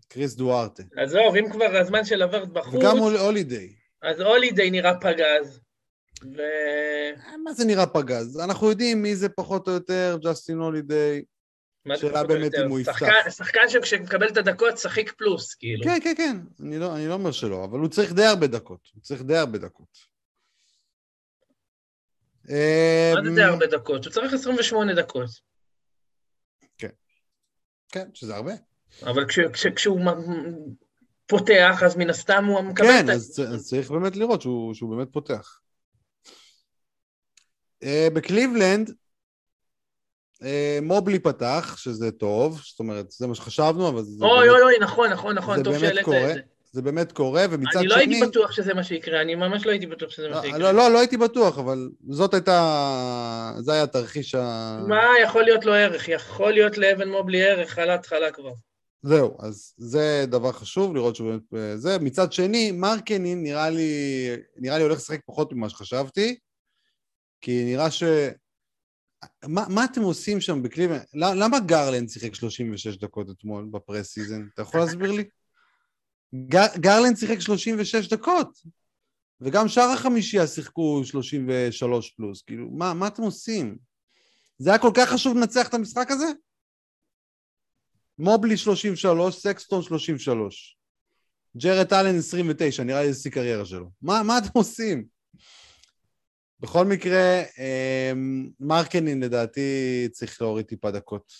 [0.07, 0.83] קריס דוארטה.
[0.97, 3.69] עזוב, אם כבר הזמן של הוורט בחוץ, וגם הול- הולידיי.
[4.01, 5.59] אז הולידיי נראה פגז.
[6.23, 6.39] ו...
[7.25, 8.39] אה, מה זה נראה פגז?
[8.39, 11.21] אנחנו יודעים מי זה פחות או יותר, ג'סטין הולידיי.
[11.95, 12.55] שאלה באמת?
[12.55, 12.93] אם הוא יפתח.
[12.99, 15.83] שחקן- שחקן שכשמקבל את הדקות, שחיק פלוס, כאילו.
[15.83, 18.79] כן, כן, כן, אני לא, אני לא אומר שלא, אבל הוא צריך די הרבה דקות.
[18.93, 20.10] הוא צריך די הרבה דקות.
[23.15, 24.05] מה זה הרבה דקות?
[24.05, 25.51] הוא צריך 28 דקות.
[27.91, 28.53] כן, שזה הרבה.
[29.03, 30.01] אבל כש, כש, כשהוא
[31.27, 33.13] פותח, אז מן הסתם הוא מקבל כן, את ה...
[33.13, 35.59] אז, צריך באמת לראות שהוא, שהוא באמת פותח.
[37.83, 38.91] אה, בקליבלנד,
[40.43, 44.79] אה, מובלי פתח, שזה טוב, זאת אומרת, זה מה שחשבנו, אבל זה, אוי אוי אוי,
[44.81, 46.07] נכון, נכון, נכון, טוב שהעלית.
[46.07, 46.41] את זה.
[46.71, 48.15] זה באמת קורה, ומצד אני לא שני...
[48.15, 50.59] הייתי בטוח שזה מה שיקרה, אני ממש לא הייתי בטוח שזה מה לא, שיקרה.
[50.59, 53.53] לא, לא, לא הייתי בטוח, אבל זאת הייתה...
[53.59, 54.79] זה היה התרחיש ה...
[54.87, 56.09] מה יכול להיות לו ערך?
[56.09, 58.51] יכול להיות לאוון מובלי ערך, על ההתחלה כבר.
[59.03, 61.53] זהו, אז זה דבר חשוב, לראות שהוא באמת...
[61.53, 61.99] אה, זה.
[61.99, 63.91] מצד שני, מרקנין נראה לי,
[64.55, 66.35] נראה לי הולך לשחק פחות ממה שחשבתי,
[67.41, 68.03] כי נראה ש...
[69.47, 71.01] מה, מה אתם עושים שם בקליבלנד?
[71.13, 74.47] למה, גרלנד שיחק 36 דקות אתמול ב preseason?
[74.53, 75.23] אתה יכול להסביר לי?
[76.35, 78.61] גר, גרלנד שיחק 36 דקות.
[79.41, 82.41] וגם שאר החמישייה שיחקו 33 פלוס.
[82.41, 83.77] כאילו, מה, מה אתם עושים?
[84.57, 86.25] זה היה כל כך חשוב לנצח את המשחק הזה?
[88.19, 90.77] מובלי 33, סקסטון 33.
[91.57, 93.89] ג'רד אלן 29, נראה לי זה שיא קריירה שלו.
[94.01, 95.05] מה, מה אתם עושים?
[96.59, 101.33] בכל מקרה, אמ, מרקנין לדעתי צריך להוריד טיפה דקות.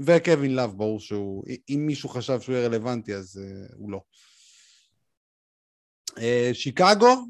[0.00, 4.00] וקווין לאב, ברור שהוא, אם מישהו חשב שהוא יהיה רלוונטי, אז אה, הוא לא.
[6.18, 7.26] אה, שיקגו,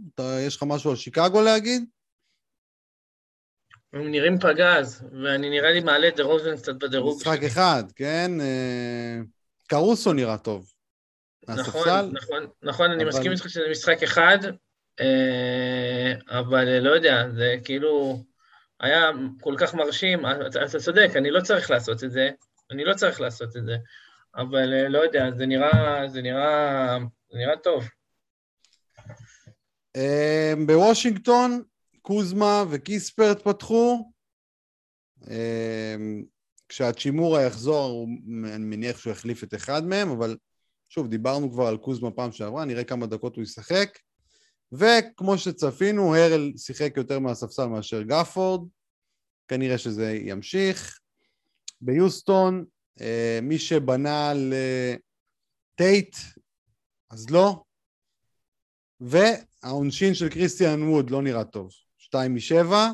[0.47, 1.85] יש לך משהו על שיקגו להגיד?
[3.93, 7.17] הם נראים פגז, ואני נראה לי מעלה את דה רוזן קצת בדירוג.
[7.17, 8.31] משחק אחד, כן?
[9.69, 10.71] קרוסו נראה טוב.
[11.49, 14.39] נכון, נכון, נכון, אני מסכים איתך שזה משחק אחד,
[16.29, 18.23] אבל לא יודע, זה כאילו
[18.81, 22.31] היה כל כך מרשים, אתה צודק, אני לא צריך לעשות את זה,
[22.75, 23.77] אני לא צריך לעשות את זה,
[24.37, 26.99] אבל אה, לא יודע, זה נראה, זה נראה,
[27.31, 27.85] זה נראה טוב.
[29.97, 31.63] אמ, בוושינגטון,
[32.03, 34.13] קוזמה וקיספרט פתחו.
[35.31, 36.25] אמ,
[36.69, 38.07] כשהצ'ימורה יחזור,
[38.45, 40.37] אני מניח שהוא יחליף את אחד מהם, אבל
[40.89, 43.99] שוב, דיברנו כבר על קוזמה פעם שעברה, נראה כמה דקות הוא ישחק.
[44.73, 48.69] וכמו שצפינו, הרל שיחק יותר מהספסל מאשר גפורד,
[49.49, 51.04] כנראה שזה ימשיך.
[51.81, 52.65] ביוסטון,
[53.01, 56.17] אה, מי שבנה לטייט,
[57.11, 57.63] אז לא.
[59.01, 61.71] והעונשין של קריסטיאן ווד לא נראה טוב.
[61.99, 62.91] שתיים משבע.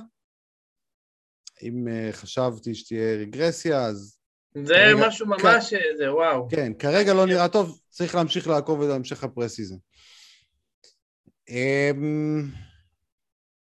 [1.63, 4.17] אם אה, חשבתי שתהיה רגרסיה, אז...
[4.55, 5.99] זה כרגע, משהו ממש, כ...
[5.99, 6.49] זה וואו.
[6.51, 9.77] כן, כרגע לא נראה טוב, צריך להמשיך לעקוב את המשך ה preseason.
[11.49, 12.51] אמ,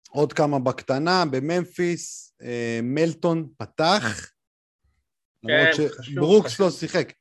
[0.10, 4.32] עוד כמה בקטנה, בממפיס, אה, מלטון פתח,
[5.43, 7.13] למרות כן, שברוקס לא שיחק.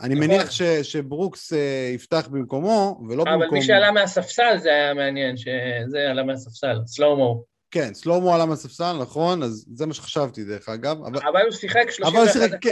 [0.00, 0.26] אני נכון.
[0.26, 1.56] מניח ש, שברוקס uh,
[1.94, 3.48] יפתח במקומו, ולא אבל במקום...
[3.48, 7.44] אבל מי שעלה מהספסל זה היה מעניין, שזה עלה מהספסל, סלומו.
[7.70, 11.04] כן, סלומו עלה מהספסל, נכון, אז זה מה שחשבתי דרך אגב.
[11.04, 12.60] אבל, אבל הוא שיחק 31 דקות.
[12.60, 12.70] כן,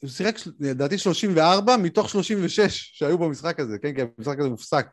[0.00, 4.86] הוא שיחק, לדעתי, 34 מתוך 36 שהיו במשחק הזה, כן, כן, המשחק הזה מופסק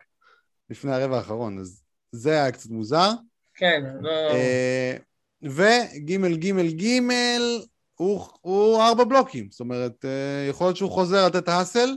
[0.69, 3.09] לפני הרבע האחרון, אז זה היה קצת מוזר.
[3.53, 4.09] כן, לא...
[4.09, 4.95] אה,
[5.43, 7.61] וג'יי ג'יי ג'יי,
[7.99, 11.89] הוא, הוא ארבע בלוקים, זאת אומרת, אה, יכול להיות שהוא חוזר לתת ה hustle,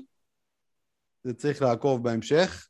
[1.25, 2.69] זה צריך לעקוב בהמשך.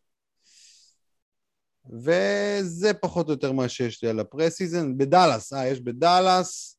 [1.91, 4.99] וזה פחות או יותר מה שיש לי על ה preseason.
[4.99, 6.79] בדאלאס, אה, יש בדאלאס,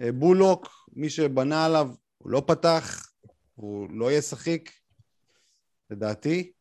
[0.00, 1.88] אה, בולוק, מי שבנה עליו,
[2.18, 3.12] הוא לא פתח,
[3.54, 4.70] הוא לא ישחק,
[5.90, 6.52] לדעתי.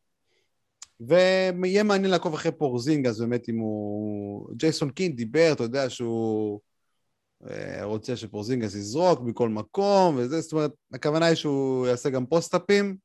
[0.99, 4.55] ויהיה מעניין לעקוב אחרי פורזינגיס, באמת אם הוא...
[4.55, 6.59] ג'ייסון קיד דיבר, אתה יודע שהוא
[7.81, 12.97] רוצה שפורזינגיס יזרוק מכל מקום וזה, זאת אומרת, הכוונה היא שהוא יעשה גם post-up ים,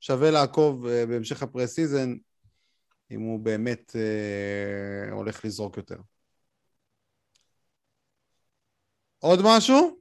[0.00, 2.14] שווה לעקוב אה, בהמשך ה preseason
[3.10, 5.96] אם הוא באמת אה, הולך לזרוק יותר.
[9.18, 10.00] עוד משהו?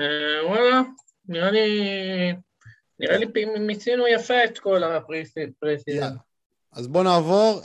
[0.00, 0.80] אה, וואלה,
[1.28, 1.80] נראה לי...
[2.98, 3.26] נראה לי
[3.60, 6.14] מיצינו יפה את כל ה preseason.
[6.72, 7.60] אז בואו נעבור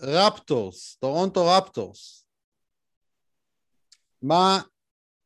[0.00, 2.27] לרפטורס, טורונטו רפטורס.
[4.22, 4.60] מה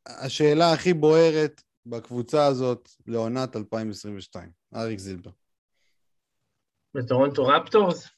[0.07, 4.51] השאלה הכי בוערת בקבוצה הזאת לעונת 2022?
[4.75, 5.31] אריק זילבר.
[6.95, 8.09] בטורונטו רפטורס?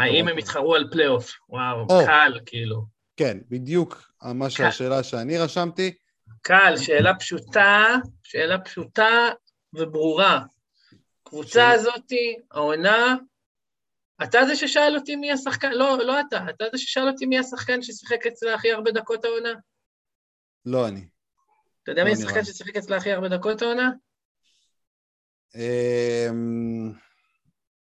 [0.00, 1.32] האם הם יתחרו על פלייאוף?
[1.48, 2.84] וואו, או, קל, כאילו.
[3.16, 5.94] כן, בדיוק מה שהשאלה שאני רשמתי.
[6.42, 7.86] קל, שאלה פשוטה,
[8.22, 9.28] שאלה פשוטה
[9.72, 10.44] וברורה.
[11.22, 13.16] קבוצה הזאתי, העונה,
[14.22, 17.82] אתה זה ששאל אותי מי השחקן, לא, לא אתה, אתה זה ששאל אותי מי השחקן
[17.82, 19.52] ששיחק אצלה הכי הרבה דקות העונה?
[20.64, 21.08] לא אני.
[21.82, 23.90] אתה יודע לא מי השחקן ששיחק אצלה הכי הרבה דקות העונה?
[25.54, 26.92] אמ,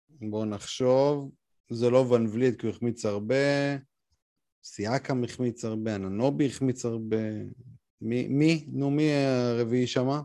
[0.09, 1.31] בואו נחשוב.
[1.69, 3.35] זה לא ון וליט כי הוא החמיץ הרבה,
[4.63, 7.17] סיאקם החמיץ הרבה, אננובי החמיץ הרבה.
[8.01, 8.27] מי?
[8.27, 8.65] מי?
[8.67, 10.21] נו, מי הרביעי שמה?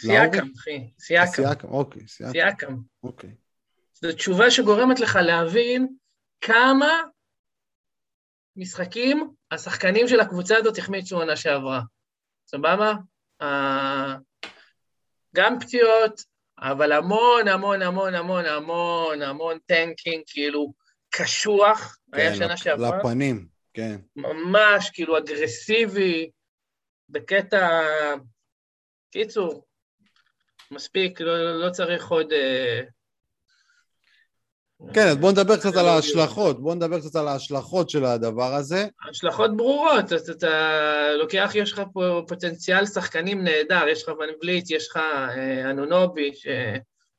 [0.00, 1.32] סיאקם, אחי, סיאקם.
[1.32, 2.32] סיאקם, אוקיי, סיאקם.
[2.32, 2.76] סיאקם.
[3.02, 3.34] אוקיי.
[4.00, 5.88] זו תשובה שגורמת לך להבין
[6.40, 7.02] כמה
[8.56, 11.80] משחקים השחקנים של הקבוצה הזאת החמיצו עונה שעברה.
[12.46, 12.92] סבבה?
[15.36, 16.20] גם פציעות,
[16.58, 20.72] אבל המון המון המון המון המון המון tanking, כאילו
[21.10, 22.98] קשוח, כן, היה שנה שעברה.
[22.98, 23.96] לפנים, כן.
[24.16, 26.30] ממש כאילו אגרסיבי,
[27.08, 27.82] בקטע...
[29.10, 29.66] קיצור,
[30.70, 32.32] מספיק, לא, לא צריך עוד...
[32.32, 32.80] אה,
[34.92, 38.86] כן, אז בואו נדבר קצת על ההשלכות, בואו נדבר קצת על ההשלכות של הדבר הזה.
[39.10, 44.88] השלכות ברורות, אתה, אתה לוקח, יש לך פה פוטנציאל שחקנים נהדר, יש לך ון יש
[44.88, 46.32] לך אה, אנונובי,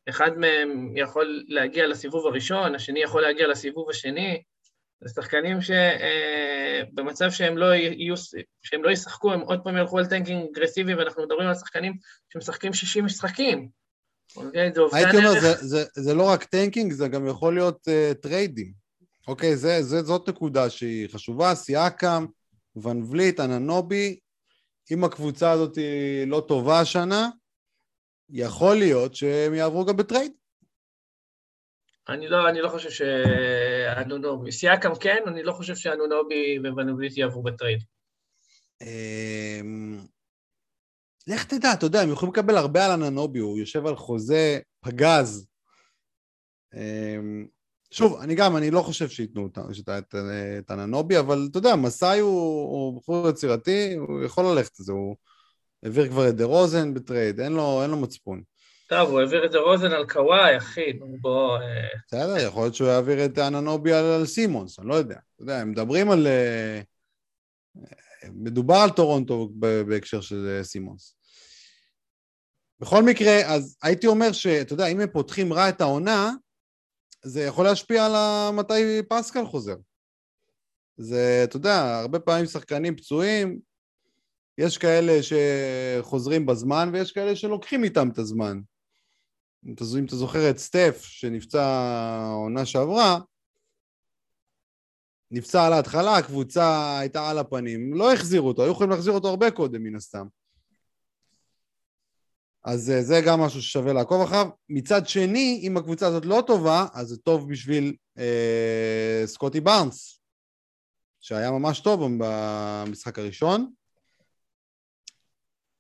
[0.10, 4.42] אחד מהם יכול להגיע לסיבוב הראשון, השני יכול להגיע לסיבוב השני.
[5.02, 8.16] זה שחקנים שבמצב אה, שהם לא, יהיו,
[8.62, 11.94] שהם לא ישחקו, הם עוד פעם ילכו על tanking אגרסיבי, ואנחנו מדברים על שחקנים
[12.34, 13.81] שמשחקים 60 משחקים.
[14.36, 15.14] אוקיי, זה אובדן ערך.
[15.14, 18.74] הייתי אומר, זה, זה, זה לא רק tanking, זה גם יכול להיות אה, trade ים.
[19.28, 21.56] אוקיי, זה, זה, זאת נקודה שהיא חשובה.
[21.56, 22.26] סיאקם,
[22.76, 24.20] ון וליט, אננובי,
[24.92, 25.78] אם הקבוצה הזאת
[26.28, 27.30] לא טובה השנה,
[28.30, 30.32] יכול להיות שהם יעברו גם ב trade.
[32.10, 37.44] אני לא, אני לא חושב שאננובי, סיאקם כן, אני לא חושב שאננובי וון וליט יעברו
[37.44, 37.84] ב trade.
[41.36, 45.48] לך תדע, אתה יודע, הם יכולים לקבל הרבה על אננובי, הוא יושב על חוזה פגז.
[46.74, 47.46] אמ,
[47.92, 49.50] שוב, אני גם, אני לא חושב שייתנו
[50.60, 54.92] את אננובי, אבל אתה יודע, מסאי הוא, הוא בחור יצירתי, הוא יכול ללכת על זה,
[54.92, 55.16] הוא
[55.84, 58.42] העביר כבר את דה רוזן ב trade, אין לו, אין לו מצפון.
[58.90, 61.58] טוב, הוא העביר את דה רוזן על קוואי, אחי, בוא...
[61.58, 65.20] אה, בסדר, יכול להיות שהוא יעביר את אננובי על, על סימונס, אני לא יודע.
[65.36, 66.28] אתה יודע, הם מדברים על...
[66.28, 66.82] אה,
[68.34, 69.50] מדובר על טורונטו
[69.88, 71.16] בהקשר של אה, סימונס.
[72.82, 76.32] בכל מקרה, אז הייתי אומר שאתה יודע, אם הם פותחים רע את העונה,
[77.24, 78.14] זה יכול להשפיע על
[78.54, 79.76] מתי פסקל חוזר.
[80.98, 83.60] זה, אתה יודע, הרבה פעמים שחקנים פצועים,
[84.58, 88.62] יש כאלה שחוזרים בזמן ויש כאלה שלוקחים איתם את הזמן.
[89.66, 89.74] אם
[90.06, 93.20] אתה זוכר את סטף שנפצע העונה שעברה,
[95.32, 99.52] נפצע על ההתחלה, הקבוצה הייתה על הפנים, לא החזירו אותו, היו יכולים להחזיר אותו הרבה
[99.52, 100.28] קודם מן הסתם.
[102.64, 104.48] אז אה, זה גם משהו ששווה לעקוב אחריו.
[104.70, 110.22] מצד שני, אם הקבוצה הזאת לא טובה, אז זה טוב בשביל אה, סקוטי בארנס,
[111.20, 113.72] שהיה ממש טוב במשחק הראשון.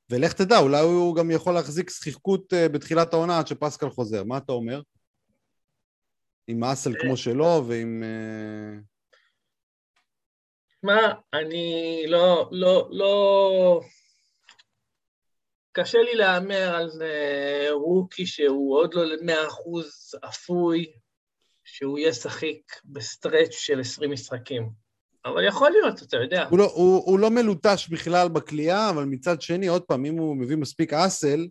[0.09, 4.23] ולך תדע, אולי הוא גם יכול להחזיק שחיקות אה, בתחילת העונה עד שפסקל חוזר.
[4.23, 4.81] מה אתה אומר?
[6.47, 8.03] עם אסל כמו שלו ועם...
[10.83, 13.81] מה, אני לא, לא, לא...
[15.71, 16.89] קשה לי להמר על
[17.71, 20.91] רוקי שהוא עוד לא למאה אחוז אפוי,
[21.63, 24.69] שהוא יהיה שחיק ב stretch של עשרים משחקים.
[25.25, 26.47] אבל יכול להיות, אתה יודע.
[26.49, 30.37] הוא לא, הוא, הוא לא מלוטש בכלל בקליעה, אבל מצד שני, עוד פעם, אם הוא
[30.37, 31.47] מביא מספיק hustle,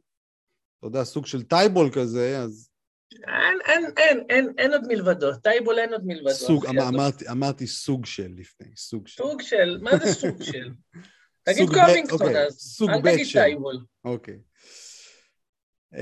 [0.79, 2.71] אתה יודע, סוג של טייבול כזה, אז...
[3.13, 5.35] אין, אין, אין, אין, אין עוד מלבדו.
[5.35, 6.35] טייבול אין עוד מלבדו.
[6.35, 9.23] סוג, אמר, אמרתי, אמרתי סוג של לפני, סוג של.
[9.23, 10.71] סוג של, מה זה סוג של?
[11.55, 13.85] תגיד קובינגטון אוקיי, אז, אל תגיד טייבול.
[14.05, 14.39] אוקיי.
[15.95, 15.99] Um,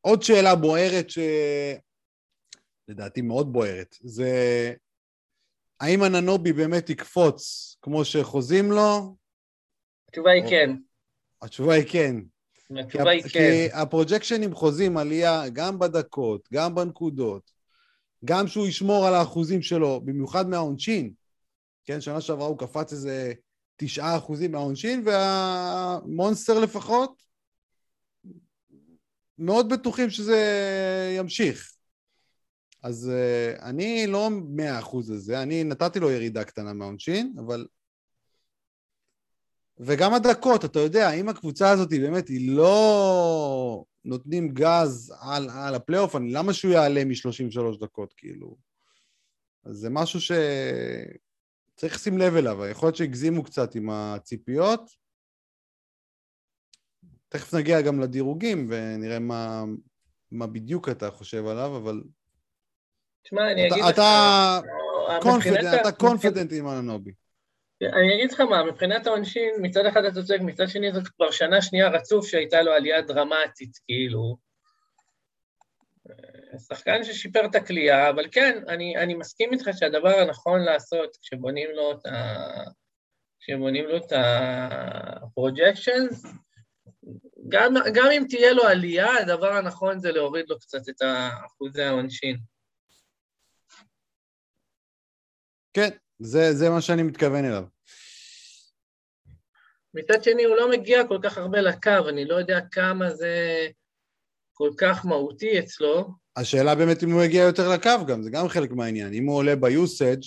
[0.00, 1.06] עוד שאלה בוערת
[2.88, 4.32] שלדעתי מאוד בוערת, זה
[5.80, 9.16] האם הננובי באמת יקפוץ כמו שחוזים לו?
[10.08, 10.70] התשובה היא כן.
[11.42, 12.16] התשובה היא כן.
[12.78, 13.28] התשובה היא כן.
[13.28, 17.50] כי הפרוג'קשנים חוזים עלייה גם בדקות, גם בנקודות,
[18.24, 21.12] גם שהוא ישמור על האחוזים שלו, במיוחד מהעונשין.
[21.84, 23.32] כן, שנה שעברה הוא קפץ איזה
[23.76, 27.22] תשעה אחוזים מהעונשין, והמונסטר לפחות
[29.38, 30.38] מאוד בטוחים שזה
[31.18, 31.72] ימשיך.
[32.82, 37.66] אז uh, אני לא מאה אחוז לזה, אני נתתי לו ירידה קטנה מהעונשין, אבל...
[39.78, 46.14] וגם הדקות, אתה יודע, אם הקבוצה הזאת באמת היא לא נותנים גז על, על הפלייאוף,
[46.14, 48.56] למה שהוא יעלה מ-33 דקות, כאילו?
[49.64, 50.32] אז זה משהו ש...
[51.80, 54.90] צריך לשים לב אליו, יכול להיות שהגזימו קצת עם הציפיות.
[57.28, 59.64] תכף נגיע גם לדירוגים ונראה מה,
[60.30, 62.02] מה בדיוק אתה חושב עליו, אבל...
[63.22, 63.90] תשמע, אני אגיד לך...
[63.90, 64.60] אתה
[65.22, 67.12] confident, אתה confident עם אננובי.
[67.82, 71.62] אני אגיד לך מה, מבחינת העונשין, מצד אחד אתה צודק, מצד שני זאת כבר שנה
[71.62, 74.36] שנייה רצוף שהייתה לו עלייה דרמטית, כאילו.
[76.58, 81.92] שחקן ששיפר את הכלייה, אבל כן, אני, אני מסכים איתך שהדבר הנכון לעשות כשבונים לו
[81.92, 82.46] את ה...
[83.40, 86.28] כשבונים לו את ה-projections,
[87.48, 91.02] גם, גם אם תהיה לו עלייה, הדבר הנכון זה להוריד לו קצת את
[91.46, 92.36] אחוזי העונשין.
[95.72, 95.88] כן,
[96.18, 97.64] זה, זה מה שאני מתכוון אליו.
[99.94, 103.66] מצד שני, הוא לא מגיע כל כך הרבה לקו, אני לא יודע כמה זה
[104.52, 106.08] כל כך מהותי אצלו.
[106.40, 109.12] השאלה באמת אם הוא יגיע יותר לקו גם, זה גם חלק מהעניין.
[109.14, 110.22] אם הוא עולה ביוסאג'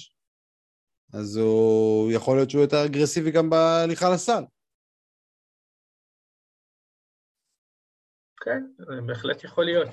[1.14, 4.44] אז הוא יכול להיות שהוא יותר אגרסיבי גם בהליכה לסל.
[8.38, 9.90] כן, זה בהחלט יכול להיות.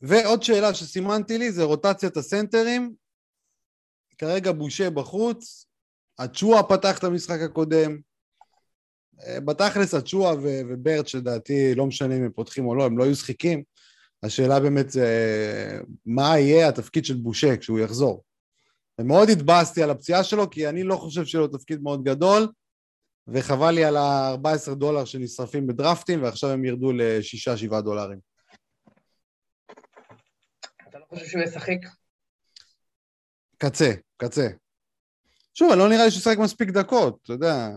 [0.00, 2.94] ועוד שאלה שסימנתי לי זה רוטציית הסנטרים.
[4.18, 5.66] כרגע בושה בחוץ,
[6.18, 8.00] הצ'ואה פתח את המשחק הקודם,
[9.26, 13.16] אה, בתכלס הצ'ואה וברט, שלדעתי לא משנה אם הם פותחים או לא, הם לא יהיו
[13.16, 13.62] שחיקים.
[14.22, 18.24] השאלה באמת זה מה יהיה התפקיד של בושה כשהוא יחזור.
[19.00, 22.48] ומאוד התבאסתי על הפציעה שלו, כי אני לא חושב שיהיה לו תפקיד מאוד גדול,
[23.28, 28.18] וחבל לי על ה-14 דולר שנשרפים בדרפטים, ועכשיו הם ירדו ל-6-7 דולרים.
[30.88, 31.78] אתה לא חושב שהוא ישחק?
[33.58, 34.48] קצה, קצה.
[35.54, 37.68] שוב, לא נראה לי שהוא ישחק מספיק דקות, אתה יודע.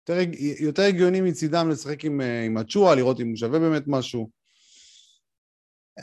[0.00, 0.30] יותר,
[0.60, 4.39] יותר הגיוני מצידם לשחק עם, עם הצ'ואה, לראות אם הוא שווה באמת משהו.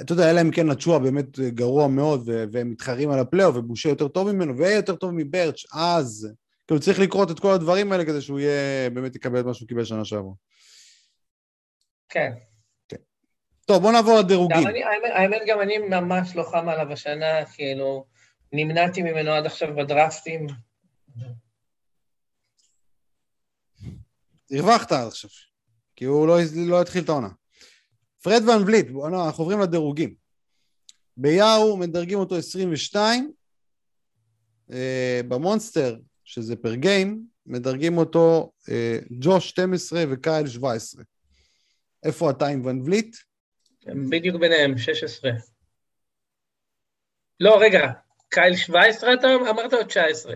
[0.02, 4.08] אתה יודע, אלא אם כן הצ'ואה באמת גרוע מאוד, והם מתחרים על הפלייאוף, ובושה יותר
[4.08, 6.30] טוב ממנו, ויהיה יותר טוב מברץ', אז
[6.68, 9.68] כאילו צריך לקרות את כל הדברים האלה כדי שהוא יהיה, באמת יקבל את מה שהוא
[9.68, 10.34] קיבל שנה שעברה.
[12.10, 12.32] כן.
[12.88, 12.98] כן.
[13.66, 14.68] טוב, בוא נעבור לדירוגים.
[15.14, 18.06] האמת, גם אני ממש לא חם עליו השנה, כאילו,
[18.54, 20.48] נמנעתי ממנו עד עכשיו בדרפטים.
[24.52, 25.30] הרווחת עד עכשיו,
[25.96, 27.30] כי הוא לא, לא התחיל את העונה.
[28.28, 30.16] פרד ון וליט, אנחנו עוברים לדירוגים.
[31.18, 33.32] ביאו מדרגים אותו 22,
[34.72, 41.04] אה, במונסטר, שזה פר גיים, מדרגים אותו אה, ג'וש 12 וקייל 17.
[42.04, 43.16] איפה אתה עם ון וליט?
[44.10, 45.32] בדיוק ביניהם, 16.
[47.40, 47.88] לא, רגע,
[48.30, 50.36] קייל 17 אתה אמרת או 19?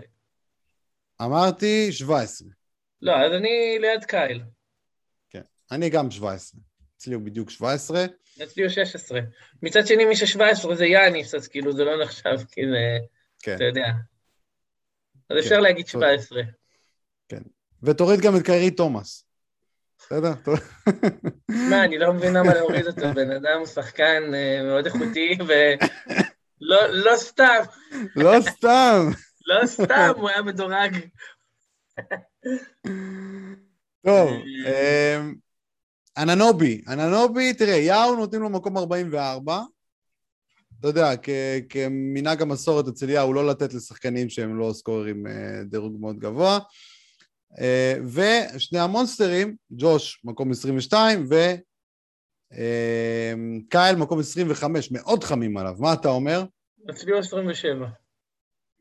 [1.22, 2.48] אמרתי 17.
[3.02, 4.42] לא, אז אני ליד קייל.
[5.30, 6.71] כן, אני גם 17.
[7.02, 8.04] אצלי הוא בדיוק 17.
[8.42, 9.20] אצלי הוא 16.
[9.62, 12.98] מצד שני, מי ש-17 זה יאניס, אז כאילו זה לא נחשב, כי זה,
[13.38, 13.56] כן.
[13.56, 13.86] אתה יודע.
[15.30, 15.38] אז כן.
[15.38, 16.42] אפשר להגיד 17.
[17.28, 17.42] כן.
[17.82, 19.24] ותוריד גם את קיירי תומאס.
[19.98, 20.32] בסדר?
[21.70, 25.38] מה, אני לא מבין למה להוריד אותו, בן אדם הוא שחקן אה, מאוד איכותי,
[26.60, 27.62] ולא סתם.
[28.16, 29.10] לא סתם.
[29.46, 30.96] לא סתם, הוא היה מדורג.
[34.04, 34.30] טוב,
[34.66, 35.34] אמ,
[36.18, 39.60] אננובי, אננובי, תראה, יאו נותנים לו מקום 44.
[40.80, 41.10] אתה יודע,
[41.68, 46.58] כמנהג המסורת אצל יאו, לא לתת לשחקנים שהם לא סקוררים אה, דירוג מאוד גבוה.
[47.58, 51.28] אה, ושני המונסטרים, ג'וש מקום 22
[52.52, 55.74] וקייל אמ, מקום 25, מאוד חמים עליו.
[55.78, 56.44] מה אתה אומר?
[56.90, 57.86] אצלי הוא 27.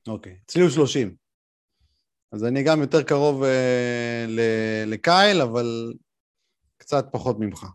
[0.08, 1.16] אוקיי, אצלי הוא 30.
[2.32, 4.26] אז אני גם יותר קרוב אה,
[4.86, 5.94] לקייל, אבל
[6.92, 7.66] קצת פחות ממך.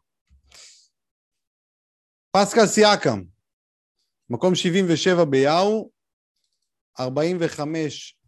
[2.31, 3.23] פסקל סיאקם,
[4.31, 5.91] מקום 77 ביאו,
[7.01, 8.19] 45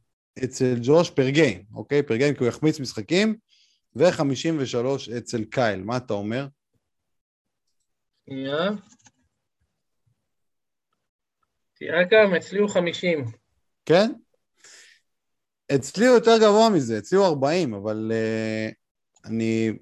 [0.45, 2.03] אצל ג'וש פר גיים, אוקיי?
[2.03, 3.37] פר גיים כי הוא יחמיץ משחקים,
[3.97, 5.83] ו-53 אצל קייל.
[5.83, 6.47] מה אתה אומר?
[8.25, 8.71] שנייה.
[11.79, 13.25] סיאקם, אצלי הוא 50.
[13.87, 14.13] כן?
[15.75, 18.75] אצלי הוא יותר גבוה מזה, אצלי הוא 40, אבל uh,
[19.29, 19.73] אני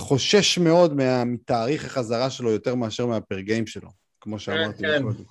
[0.00, 0.94] חושש מאוד
[1.26, 3.88] מתאריך החזרה שלו יותר מאשר מהפר גיים שלו,
[4.20, 5.02] כמו שאמרתי כן.
[5.02, 5.24] מקודם.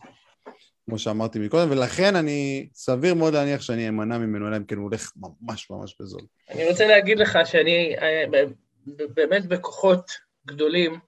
[0.86, 4.84] כמו שאמרתי מקודם, ולכן אני, סביר מאוד להניח שאני אמנע ממנו, אלא אם כן הוא
[4.84, 6.22] הולך ממש ממש בזול.
[6.50, 8.24] אני רוצה להגיד לך שאני אה,
[9.14, 10.12] באמת בכוחות
[10.48, 11.00] גדולים,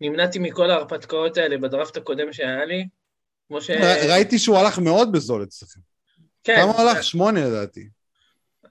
[0.00, 2.88] נמנעתי מכל ההרפתקאות האלה בדראפט הקודם שהיה לי,
[3.48, 3.70] כמו ש...
[4.08, 5.80] ראיתי שהוא הלך מאוד בזול אצלכם.
[6.44, 6.56] כן.
[6.56, 7.04] כמה הלך?
[7.04, 7.88] שמונה לדעתי.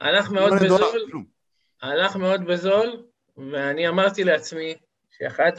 [0.01, 0.81] הלך מאוד בזול,
[1.81, 3.03] הלך מאוד בזול,
[3.37, 4.75] ואני אמרתי לעצמי
[5.17, 5.53] שאחת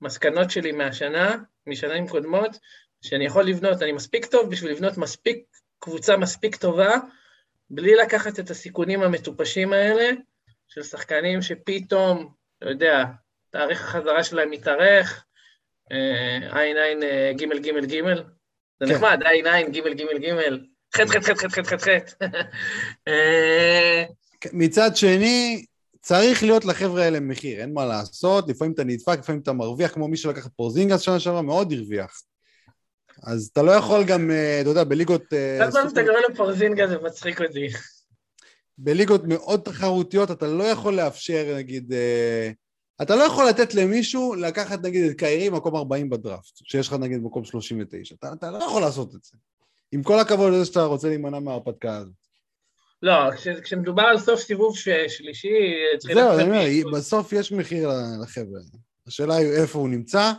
[0.00, 2.58] המסקנות שלי מהשנה, משנים קודמות,
[3.02, 5.44] שאני יכול לבנות, אני מספיק טוב בשביל לבנות מספיק,
[5.78, 6.96] קבוצה מספיק טובה,
[7.70, 10.10] בלי לקחת את הסיכונים המטופשים האלה,
[10.68, 13.04] של שחקנים שפתאום, אתה יודע,
[13.50, 15.24] תאריך החזרה שלהם מתארך,
[16.50, 17.02] עין עין
[17.36, 18.24] גימל גימל גימל,
[18.80, 18.94] זה כן.
[18.94, 20.60] נחמד, עין עין גימל גימל גימל,
[20.96, 22.26] חטא חטא חטא חטא חטא חטא
[23.08, 24.04] אה,
[24.52, 25.64] מצד שני,
[26.02, 30.08] צריך להיות לחבר'ה האלה מחיר, אין מה לעשות, לפעמים אתה נדפק, לפעמים אתה מרוויח, כמו
[30.08, 32.22] מי שלקח את פורזינגס שנה שעברה, מאוד הרוויח.
[33.22, 35.22] אז אתה לא יכול גם, אה, אתה יודע, בליגות...
[35.28, 37.68] כל פעם שאתה קורא לפורזינגס זה מצחיק אותי.
[38.78, 42.50] בליגות מאוד תחרותיות אתה לא יכול לאפשר, נגיד, אה,
[43.02, 47.22] אתה לא יכול לתת למישהו לקחת, נגיד, את קיירי מקום 40 בדראפט, שיש לך, נגיד,
[47.22, 48.14] מקום 39.
[48.14, 49.36] אתה, אתה לא יכול לעשות את זה.
[49.92, 52.21] עם כל הכבוד לזה שאתה רוצה להימנע מההרפתקה הזאת.
[53.02, 53.14] לא,
[53.62, 54.76] כשמדובר על סוף סיבוב
[55.08, 57.90] שלישי, זהו, אני אומר, בסוף יש מחיר
[58.22, 58.60] לחבר'ה.
[59.06, 60.32] השאלה היא איפה הוא נמצא.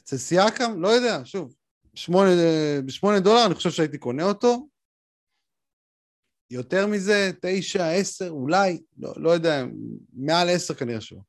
[0.00, 0.82] אצל סיאקם?
[0.82, 1.54] לא יודע, שוב.
[2.84, 4.68] בשמונה דולר אני חושב שהייתי קונה אותו.
[6.50, 9.64] יותר מזה, תשע, עשר, אולי, לא, לא יודע,
[10.12, 11.20] מעל עשר כנראה שלא.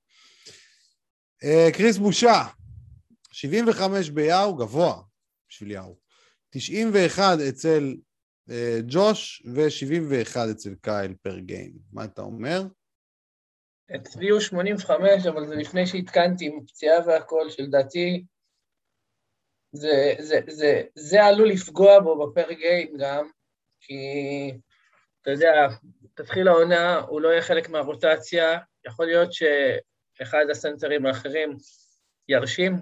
[1.44, 2.44] אה, קריס בושה,
[3.32, 5.02] 75 ביאו, גבוה
[5.50, 5.98] בשביל יאו.
[6.50, 7.96] 91 אצל
[8.88, 11.74] ג'וש ו-71 אצל קייל פר גיים.
[11.94, 12.62] מה אתה אומר?
[13.96, 18.26] אצלי הוא 85, אבל זה לפני שהתקנתי עם פציעה והכל, שלדעתי
[19.72, 23.30] זה, זה, זה, זה עלול לפגוע בו בפר גיים גם,
[23.80, 23.98] כי
[25.22, 25.68] אתה יודע,
[26.14, 31.58] תתחיל העונה, הוא לא יהיה חלק מהרוטציה, יכול להיות שאחד הסנטרים האחרים
[32.30, 32.76] ירשים,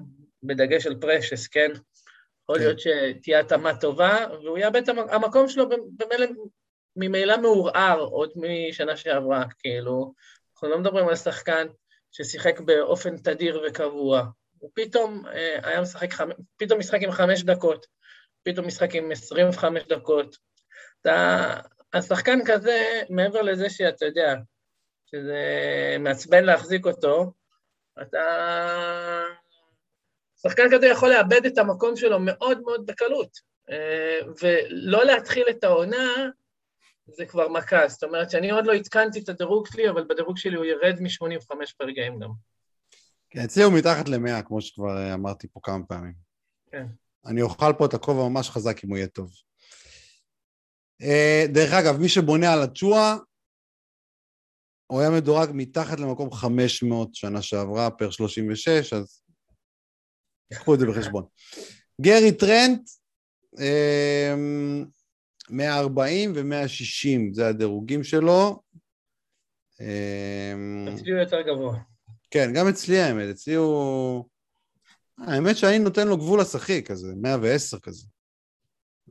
[0.44, 1.72] בדגש על פרשס, כן?
[2.44, 2.64] יכול כן.
[2.64, 6.28] להיות שתהיה התאמה טובה, והוא יאבד את המקום שלו במילא,
[6.96, 10.14] ממילא מעורער עוד משנה שעברה, כאילו,
[10.54, 11.68] אנחנו לא מדברים על שחקן
[12.12, 14.24] ששיחק באופן תדיר וקבוע.
[14.58, 16.10] הוא פתאום אה, היה משחק,
[16.58, 17.86] פתאום משחק עם חמש דקות,
[18.44, 20.38] פתאום משחק עם עשרים וחמש דקות.
[21.02, 21.56] אתה,
[21.94, 24.36] השחקן כזה, מעבר לזה שאתה יודע,
[25.06, 25.38] שזה
[26.00, 27.34] מעצבן להחזיק אותו,
[28.02, 28.22] אתה...
[30.44, 33.38] שחקן כזה יכול לאבד את המקום שלו מאוד מאוד בקלות,
[33.70, 36.30] אה, ולא להתחיל את העונה
[37.08, 37.88] זה כבר מכה.
[37.88, 41.56] זאת אומרת שאני עוד לא עדכנתי את הדירוג שלי, אבל בדירוג שלי הוא ירד מ-85
[41.78, 42.30] פר גיים גם.
[43.30, 46.14] כן, אצלי הוא מתחת ל-100, כמו שכבר אמרתי פה כמה פעמים.
[46.72, 46.86] כן.
[47.26, 49.32] אני אוכל פה את הכובע ממש חזק אם הוא יהיה טוב.
[51.02, 53.16] אה, דרך אגב, מי שבונה על הצ'ואה,
[54.88, 59.21] הוא היה מדורג מתחת למקום 500 שנה שעברה, פר 36, אז
[60.54, 61.24] קחו את זה בחשבון.
[62.02, 62.82] גרי טרנט,
[65.50, 68.62] 140 אה, ו-160, זה הדירוגים שלו.
[69.82, 70.54] אה,
[70.96, 71.78] אצלי הוא יותר גבוה.
[72.32, 74.26] כן, גם אצלי האמת, אצלי הוא...
[75.18, 78.08] האמת שאני נותן לו גבול השחי כזה, 110 כזה.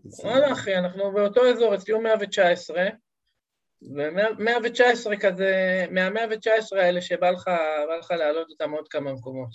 [0.05, 2.89] וואלה אחי, אנחנו באותו אזור, אצלי הוא 119,
[3.97, 7.51] ו-119 כזה, מה-119 האלה שבא לך,
[8.01, 9.51] לך להעלות אותם עוד כמה מקומות.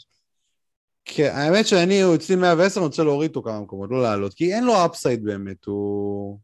[1.06, 4.54] כן, האמת שאני, הוא אצלי 110, אני רוצה להוריד אותו כמה מקומות, לא לעלות, כי
[4.54, 6.40] אין לו אפסייד באמת, הוא...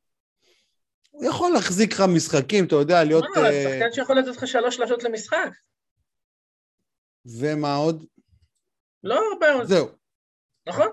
[1.11, 3.25] הוא יכול להחזיק לך משחקים, אתה יודע, להיות...
[3.35, 5.49] מה, אה, שחקן שיכול לתת לך שלוש שלשות למשחק.
[7.25, 8.05] ומה עוד?
[9.03, 9.65] לא הרבה.
[9.65, 9.87] זהו.
[10.67, 10.87] נכון?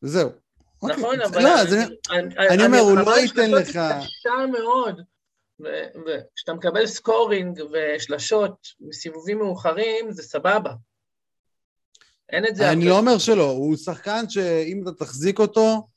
[0.00, 0.30] זהו.
[0.82, 0.96] אוקיי.
[0.96, 1.42] נכון, אבל...
[1.42, 1.50] לא,
[2.50, 3.68] אני אומר, הוא לא ייתן לך...
[3.68, 5.00] קשה מאוד,
[5.60, 10.72] וכשאתה מקבל סקורינג ושלשות מסיבובים מאוחרים, זה סבבה.
[12.32, 12.72] אין את זה...
[12.72, 15.88] אני לא אומר שלא, הוא שחקן שאם אתה תחזיק אותו,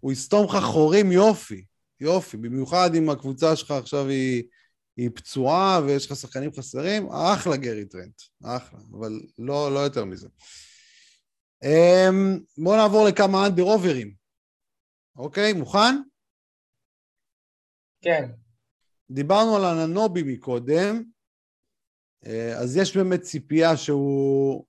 [0.00, 1.64] הוא יסתום לך חורים יופי,
[2.00, 2.36] יופי.
[2.36, 4.42] במיוחד אם הקבוצה שלך עכשיו היא,
[4.96, 10.28] היא פצועה ויש לך שחקנים חסרים, אחלה גרי טרנט, אחלה, אבל לא, לא יותר מזה.
[11.64, 14.14] אמ, בואו נעבור לכמה אנדר אוברים.
[15.16, 15.96] אוקיי, מוכן?
[18.02, 18.30] כן.
[19.10, 21.02] דיברנו על הננובי מקודם,
[22.26, 24.64] אה, אז יש באמת ציפייה שהוא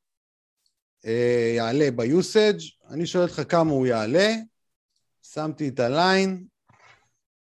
[1.06, 2.60] אה, יעלה ביוסאג'.
[2.90, 4.34] אני שואל אותך כמה הוא יעלה.
[5.24, 6.46] שמתי את הליין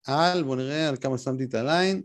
[0.06, 2.02] על, בוא נראה על כמה שמתי את הליין.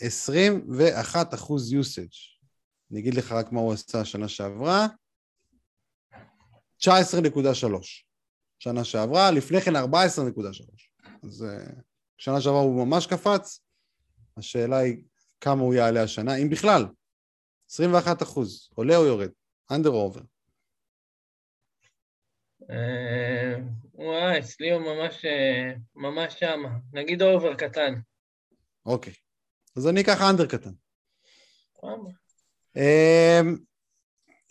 [0.00, 2.08] 21 אחוז יוסאג'.
[2.90, 4.86] אני אגיד לך רק מה הוא עשה שנה שעברה.
[6.78, 6.86] 19.3.
[8.58, 9.80] שנה שעברה, לפני כן 14.3.
[11.22, 11.72] אז uh,
[12.18, 13.60] שנה שעברה הוא ממש קפץ,
[14.36, 14.96] השאלה היא
[15.40, 16.86] כמה הוא יעלה השנה, אם בכלל.
[17.70, 19.30] 21 אחוז, עולה או יורד?
[19.70, 20.20] under או over?
[23.94, 26.68] וואי, אצלי הוא ממש, אה, ממש שמה.
[26.92, 27.94] נגיד over קטן.
[28.86, 29.12] אוקיי.
[29.76, 30.70] אז אני אקח under קטן.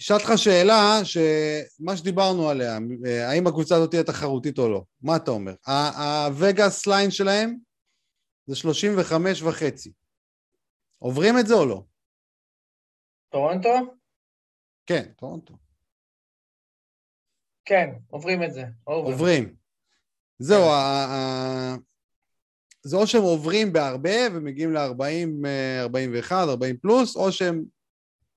[0.01, 2.77] אשאל אותך שאלה, שמה שדיברנו עליה,
[3.29, 5.53] האם הקבוצה הזאת תהיה תחרותית או לא, מה אתה אומר?
[5.65, 7.57] ה Vegas line שלהם
[8.45, 9.91] זה 35 וחצי.
[10.99, 11.83] עוברים את זה או לא?
[13.29, 13.98] טורונטו?
[14.89, 15.53] כן, טורונטו.
[17.65, 18.63] כן, עוברים את זה.
[18.83, 19.13] עוברים.
[19.13, 19.55] עוברים.
[20.39, 21.81] זהו, כן.
[22.83, 25.47] זה או שהם עוברים בהרבה ומגיעים ל-40,
[25.79, 27.63] 41, 40 פלוס, או שהם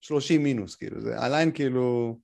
[0.01, 2.19] 30 מינוס, כאילו, זה ה line כאילו...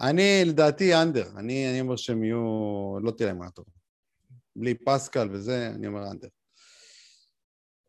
[0.00, 3.64] אני לדעתי under, אני, אני אומר שהם יהיו, לא תהיה להם מה טוב.
[4.56, 6.28] בלי פסקל וזה, אני אומר under.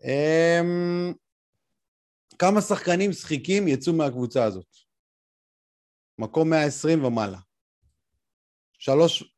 [0.02, 1.14] Um,
[2.42, 4.68] כמה שחקנים שחיקים יצאו מהקבוצה הזאת?
[6.18, 7.40] מקום 120 ומעלה.
[8.80, 9.36] שלוש,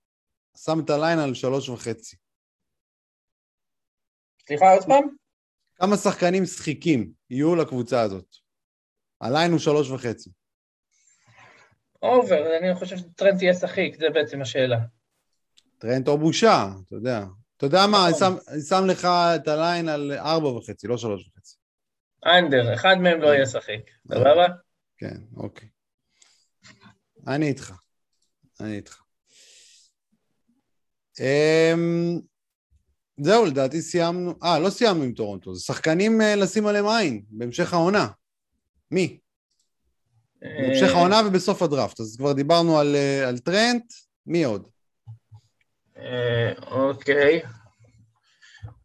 [0.58, 2.18] שם את ה line על שלוש וחצי.
[4.47, 5.16] סליחה, עוד פעם?
[5.76, 8.36] כמה שחקנים שחיקים יהיו לקבוצה הזאת?
[9.22, 10.30] ה line הוא שלוש וחצי.
[12.02, 14.78] over, אני חושב שטרנט יהיה שחיק, זה בעצם השאלה.
[15.78, 17.26] טרנט או בושה, אתה יודע.
[17.58, 21.28] אתה יודע מה, אני שם, אני שם לך את הליין על ארבע וחצי, לא שלוש
[21.28, 21.62] וחצי.
[22.26, 24.48] אנדר, אחד מהם לא יהיה שחיק, סבבה?
[24.98, 25.70] כן, אוקיי.
[27.28, 27.74] אני איתך.
[28.60, 29.02] אני איתך.
[31.18, 32.22] Um,
[33.18, 37.74] זהו, לדעתי סיימנו, אה, לא סיימנו עם טורונטו, זה שחקנים אה, לשים עליהם עין, בהמשך
[37.74, 38.08] העונה.
[38.92, 39.20] מי?
[40.42, 42.00] בהמשך אה, העונה ובסוף הדראפט.
[42.00, 43.94] אז כבר דיברנו על, אה, על טרנט,
[44.26, 44.68] מי עוד?
[46.72, 47.42] אוקיי.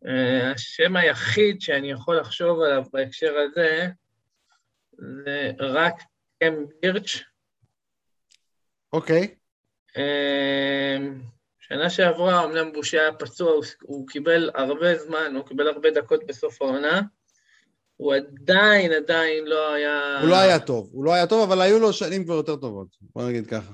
[0.06, 3.88] אה, השם היחיד שאני יכול לחשוב עליו בהקשר הזה,
[4.98, 5.94] זה רק
[6.42, 7.22] קם בירץ'.
[8.92, 9.34] אוקיי.
[9.96, 10.96] אה,
[11.58, 16.26] שנה שעברה, אמנם בושה היה פצוע, הוא, הוא קיבל הרבה זמן, הוא קיבל הרבה דקות
[16.26, 17.00] בסוף העונה.
[17.96, 20.20] הוא עדיין, עדיין לא היה...
[20.20, 22.88] הוא לא היה טוב, הוא לא היה טוב, אבל היו לו שנים כבר יותר טובות,
[23.00, 23.72] בוא נגיד ככה.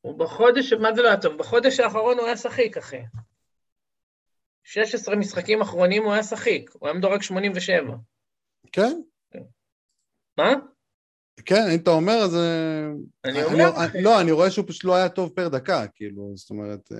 [0.00, 1.38] הוא בחודש, מה זה לא היה טוב?
[1.38, 3.00] בחודש האחרון הוא היה שחיק, אחי.
[4.70, 7.94] 16 משחקים אחרונים הוא היה שחיק, הוא היה מדורג 87.
[8.72, 9.00] כן?
[10.38, 10.52] מה?
[11.44, 12.36] כן, אם אתה אומר, אז...
[12.36, 12.88] אה,
[13.24, 14.02] אני אומר, אני- אחי.
[14.02, 16.92] לא, אני רואה שהוא פשוט לא היה טוב פר דקה, כאילו, זאת אומרת...
[16.92, 16.98] אה,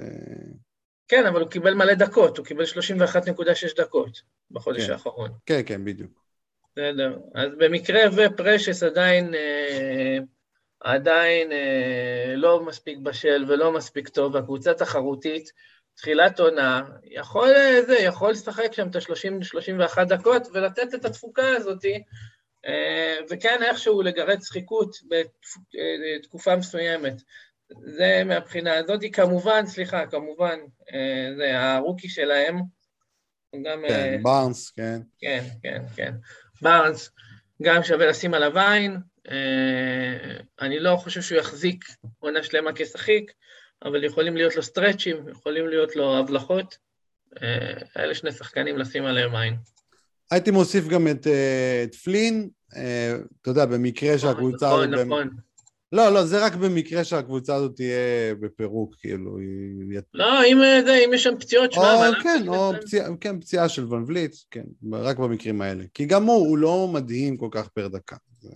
[1.09, 4.93] כן, אבל הוא קיבל מלא דקות, הוא קיבל 31.6 דקות בחודש כן.
[4.93, 5.31] האחרון.
[5.47, 6.25] כן, כן, בדיוק.
[6.73, 7.19] בסדר.
[7.35, 10.19] אז במקרה ופרשס עדיין, אה,
[10.81, 15.53] עדיין אה, לא מספיק בשל ולא מספיק טוב, והקבוצה תחרותית,
[15.99, 21.84] תחילת עונה, יכול, אה, זה, יכול לשחק שם את ה-30-31 דקות ולתת את התפוקה הזאת,
[22.66, 24.96] אה, וכן איכשהו לגרד שחיקות
[26.22, 27.22] בתקופה מסוימת.
[27.84, 30.59] זה מהבחינה הזאת, כמובן, סליחה, כמובן,
[30.92, 32.61] אה, זה הרוקי שלהם,
[33.64, 33.84] גם...
[33.84, 34.99] אה, כן, בארנס, כן.
[35.18, 36.12] כן, כן, כן.
[36.62, 37.11] בארנס,
[37.62, 38.96] גם שווה לשים עליו עין.
[39.30, 41.84] אה, אני לא חושב שהוא יחזיק
[42.18, 43.32] עונה שלמה כשחיק,
[43.85, 46.76] אבל יכולים להיות לו סטרצ'ים, יכולים להיות לו הבלחות.
[47.43, 47.72] אה,
[48.03, 49.57] אלה שני שחקנים לשים עליהם עין.
[50.31, 54.91] הייתי מוסיף גם את, אה, את פלין, אה, אתה יודע, במקרה שהקבוצה נכון.
[54.91, 55.29] באמת- נכון.
[55.93, 59.99] לא, לא, זה רק במקרה שהקבוצה הזאת תהיה בפירוק, כאילו, היא...
[60.14, 60.57] לא, אם
[60.87, 62.22] זה, אם יש שם פציעות, שמע, אבל...
[62.22, 65.85] כן, או פציעה, כן, פציעה של ון וליט, כן, רק במקרים האלה.
[65.95, 68.16] כי גם הוא, הוא לא מדהים כל כך פר דקה.
[68.41, 68.51] זה-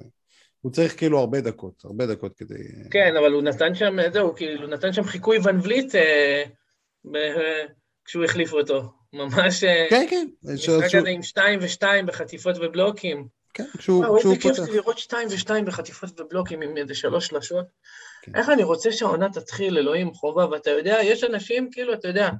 [0.62, 2.54] הוא צריך כאילו הרבה דקות, הרבה דקות כדי...
[2.90, 6.42] כן, אבל הוא נתן שם, זהו, כאילו, נתן שם חיקוי ון וליט אה,
[7.12, 7.66] ב-
[8.04, 8.92] כשהוא החליף אותו.
[9.12, 9.64] ממש...
[9.64, 10.26] אה, כן, כן.
[10.42, 13.26] משחק שהוא- עם שתיים ושתיים בחטיפות ובלוקים.
[13.54, 14.64] כן, כשהוא וואו, כשהוא איזה כיף פותח.
[14.70, 17.66] זה לראות שתיים ושתיים בחטיפות ובלוקים עם איזה שלוש שלשות.
[18.22, 18.34] כן.
[18.36, 22.30] איך אני רוצה שהעונה תתחיל, אלוהים חובה, ואתה יודע, יש אנשים, כאילו, אתה יודע,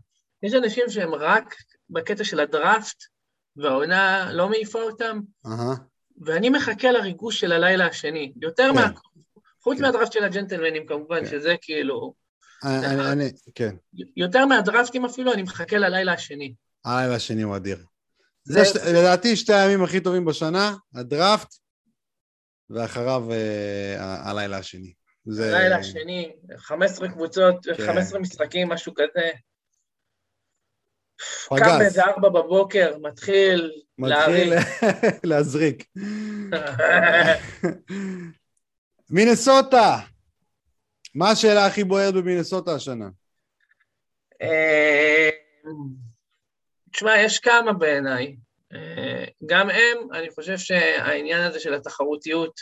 [0.42, 1.54] יש אנשים שהם רק
[1.90, 2.96] בקטע של הדראפט,
[3.56, 5.74] והעונה לא מעיפה אותם, אהה,
[6.20, 8.32] ואני מחכה לריגוש של הלילה השני.
[8.42, 8.74] יותר כן.
[8.74, 8.90] מה...
[9.60, 9.82] חוץ כן.
[9.84, 11.30] מהדראפט של הג'נטלמנים, כמובן, כן.
[11.30, 12.14] שזה כאילו...
[12.64, 13.74] אני- אני- אני, כן.
[14.16, 16.54] יותר מהדראפטים אפילו, אני מחכה ללילה השני.
[16.84, 17.78] הלילה השני הוא אדיר.
[18.44, 21.54] זה- ש- לדעתי שתי הימים הכי טובים בשנה, הדראפט,
[22.70, 23.96] ואחריו אה,
[24.30, 24.92] הלילה השני.
[25.26, 27.86] זה- הלילה השני, 15 קבוצות, כן.
[27.86, 29.30] 15 משחקים, משהו כזה.
[31.48, 34.52] קם פגז, באיזה ארבע בבוקר, מתחיל מתחיל.
[35.30, 35.84] להזריק.
[39.10, 39.98] מינסוטה,
[41.14, 43.08] מה השאלה הכי בוערת במינסוטה השנה?
[44.42, 45.30] אה,
[46.92, 48.36] תשמע, יש כמה בעיניי.
[48.74, 52.60] אה, גם הם, אני חושב שהעניין הזה של התחרותיות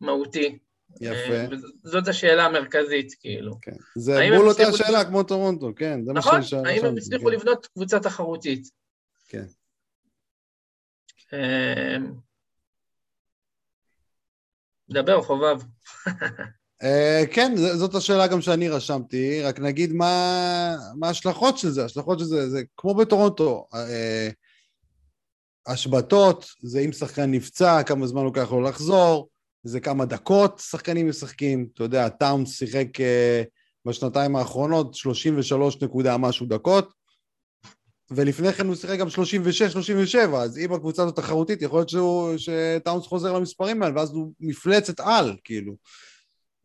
[0.00, 0.58] מהותי.
[1.00, 1.32] יפה.
[1.34, 1.46] אה,
[1.84, 3.58] זאת השאלה המרכזית, כאילו.
[3.62, 3.76] כן.
[3.96, 6.04] זה בול אותה הצליחו שאלה לבנות- כמו טורונטו, כן.
[6.04, 6.42] זה מה נכון?
[6.42, 7.30] ששאלתי, האם הם הצליחו כן.
[7.32, 8.68] לבנות קבוצה תחרותית?
[9.28, 9.44] כן.
[11.32, 11.96] אה,
[14.90, 15.60] דבר, חובב.
[16.82, 22.18] אה, כן, זאת השאלה גם שאני רשמתי, רק נגיד מה מה ההשלכות של זה, ההשלכות
[22.18, 24.28] של זה, זה כמו בטורונטו, אה,
[25.66, 29.28] השבתות, זה אם שחקן נפצע, כמה זמן לוקח לו לחזור,
[29.64, 33.42] זה כמה דקות שחקנים משחקים, אתה יודע, טאונס שיחק אה,
[33.84, 36.92] בשנתיים האחרונות 33 נקודה משהו דקות,
[38.10, 43.06] ולפני כן הוא שיחק גם 36-37, אז אם הקבוצה הזאת תחרותית, יכול להיות שהוא- שטאונס
[43.06, 45.76] חוזר למספרים האלה, ואז הוא מפלצת על, כאילו.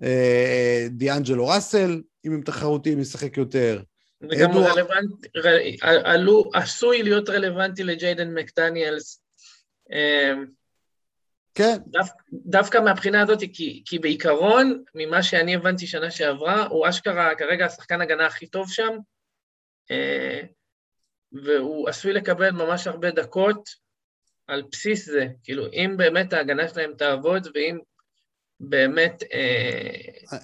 [0.04, 3.82] אה, דיאנג'לו ראסל, אם הם תחרותיים, ישחק יותר.
[4.30, 5.28] זה גם אדוארד- רלוונטי,
[5.84, 9.22] ר- עלו, עשוי להיות רלוונטי לג'יידן מקדניאלס.
[11.58, 12.00] כן, דו,
[12.32, 18.02] דווקא מהבחינה הזאת, כי, כי בעיקרון, ממה שאני הבנתי שנה שעברה, הוא אשכרה כרגע השחקן
[18.02, 18.98] הגנה הכי טוב שם,
[19.92, 20.42] אה,
[21.32, 23.70] והוא עשוי לקבל ממש הרבה דקות
[24.48, 25.28] על בסיס זה.
[25.44, 27.78] כאילו, אם באמת ההגנה שלהם תעבוד, ואם
[28.60, 29.24] באמת...
[29.34, 30.38] אה,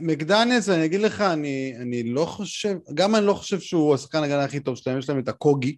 [0.00, 4.44] מקדניאלס, אני אגיד לך, אני, אני לא חושב, גם אני לא חושב שהוא השחקן הגנה
[4.44, 5.76] הכי טוב שלהם, יש להם את הקוגי,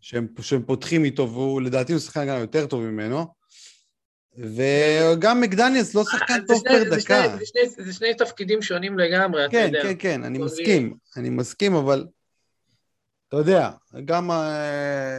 [0.00, 3.37] שהם, שהם פותחים איתו, והוא לדעתי הוא שחקן הגנה יותר טוב ממנו.
[4.38, 7.36] וגם מקדניאלס לא שחקן זה טוב פר דקה.
[7.78, 9.82] זה שני- תפקידים שונים לגמרי, אתה כן, יודע.
[9.82, 10.52] כן, כן, אני טובים.
[10.60, 12.06] מסכים, אני מסכים, אבל
[13.28, 13.70] אתה יודע,
[14.04, 15.18] גם, אה,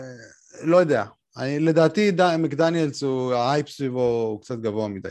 [0.63, 1.03] לא יודע,
[1.38, 5.09] אני, לדעתי מקדניאלס הוא, ההייפ סביבו הוא קצת גבוה מדי.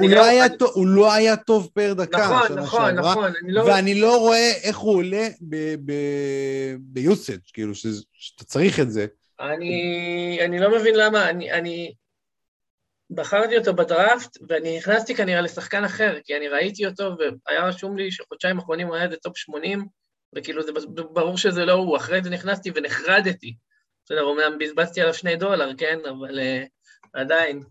[0.00, 3.52] הוא לא, היה טוב, הוא לא היה טוב per דקה נכון, נכון, שעברה, נכון, אני
[3.52, 3.62] לא...
[3.62, 5.28] ואני לא רואה איך הוא עולה
[6.80, 9.06] ב usage, כאילו, שאתה צריך את זה.
[9.40, 11.92] אני, אני לא מבין למה, אני, אני
[13.10, 18.12] בחרתי אותו בדראפט, ואני נכנסתי כנראה לשחקן אחר, כי אני ראיתי אותו, והיה רשום לי
[18.12, 19.86] שחודשיים האחרונים הוא היה איזה top 80,
[20.36, 20.72] וכאילו זה
[21.12, 23.56] ברור שזה לא הוא, אחרי זה נכנסתי ונחרדתי.
[24.04, 26.68] בסדר, אומנם בזבזתי עליו שני דולר, כן, אבל uh,
[27.12, 27.62] עדיין.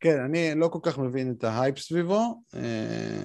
[0.00, 2.42] כן, אני לא כל כך מבין את ההייפ סביבו.
[2.54, 3.24] אה,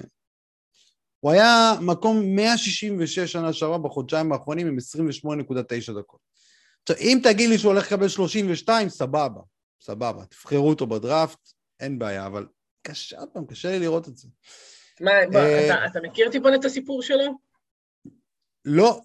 [1.20, 6.20] הוא היה מקום 166 שנה שעברה בחודשיים האחרונים עם 28.9 דקות.
[6.82, 9.40] עכשיו, אם תגיד לי שהוא הולך לקבל 32, סבבה,
[9.80, 10.24] סבבה.
[10.24, 12.46] תבחרו אותו בדראפט, אין בעיה, אבל
[12.82, 14.28] קשה, עוד פעם, קשה לי לראות את זה.
[15.00, 17.38] מה, אה, אתה, מכיר טיפונת את הסיפור שלו?
[18.64, 19.00] לא,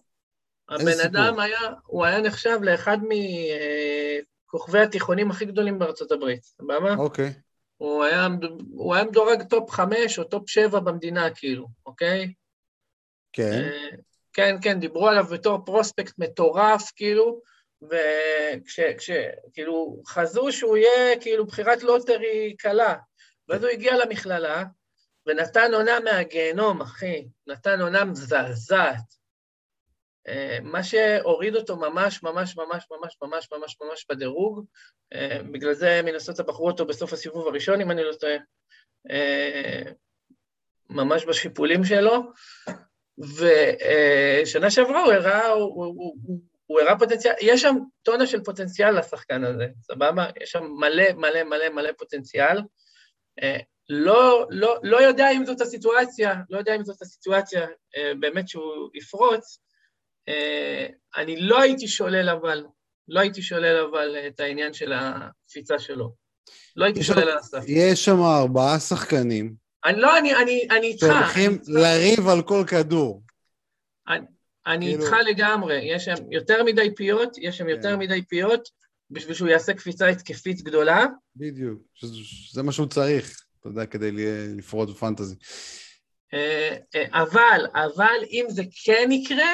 [0.70, 1.00] הבן?
[1.06, 2.98] אדם היה, הוא היה נחשב לאחד
[4.48, 6.96] מכוכבי התיכונים הכי גדולים בארצות הברית, סבבה?
[6.98, 7.34] אוקיי.
[7.78, 8.28] הוא היה,
[8.72, 12.34] הוא היה מדורג top חמש או top שבע במדינה, כאילו, אוקיי?
[13.34, 13.90] כן, אה,
[14.34, 17.42] כן, כן, דיברו עליו בתור prospect מטורף, כאילו,
[17.82, 22.96] וכשכאילו חזו שהוא יהיה כאילו בחירת lottery קלה,
[23.50, 24.64] ואז הוא הגיע למכללה
[25.26, 29.22] ונתן עונה מהגיהנום, אחי, נתן עונה מזעזעת.
[30.28, 34.66] אה, מה שהוריד אותו ממש, ממש, ממש, ממש, ממש, ממש, ממש בדירוג,
[35.14, 38.36] אה, בגלל זה מנסות בחרו אותו בסוף הסיבוב הראשון, אם אני לא טועה,
[39.12, 39.82] אה,
[40.90, 42.32] ממש בשיפולים שלו,
[43.18, 46.40] ושנה שעברה הוא הראה, הוא, הוא, הוא,
[46.72, 50.26] הוא, הראה פוטנציאל, יש שם טונה של פוטנציאל לשחקן הזה, סבבה?
[50.42, 52.58] יש שם מלא, מלא, מלא, מלא פוטנציאל.
[53.90, 57.68] לא, לא, לא יודע אם זאת הסיטואציה, לא יודע אם זאת הסיטואציה
[58.20, 59.60] באמת שהוא יפרוץ,
[61.18, 62.66] אני לא הייתי שולל אבל,
[63.08, 66.14] לא הייתי שולל אבל את העניין של הקפיצה שלו.
[66.76, 67.64] לא הייתי שולל על הסף.
[67.68, 71.00] יש שם ארבעה שחקנים אני לא, אני, אני, אני איתך.
[71.00, 73.22] שהולכים לריב על כל כדור.
[74.08, 74.26] אני,
[74.68, 77.99] אני כאילו- איתך לגמרי, יש שם יותר מדי פיות, יש שם יותר כן.
[77.99, 78.70] מדי פיות
[79.12, 81.05] בשביל שהוא יעשה קפיצה התקפית גדולה.
[81.36, 81.82] בדיוק,
[82.51, 84.12] זה מה שהוא צריך, אתה יודע, כדי
[84.57, 85.36] לפרוט בפנטזי.
[86.34, 89.53] אה, אה, אבל, אבל אם זה כן יקרה,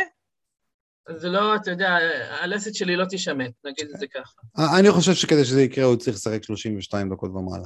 [1.16, 1.98] זה לא, אתה יודע,
[2.30, 4.42] הלסת שלי לא תישמט, נגיד את זה ככה.
[4.80, 7.66] אני חושב שכדי שזה יקרה הוא צריך לשחק 32 דקות ומעלה.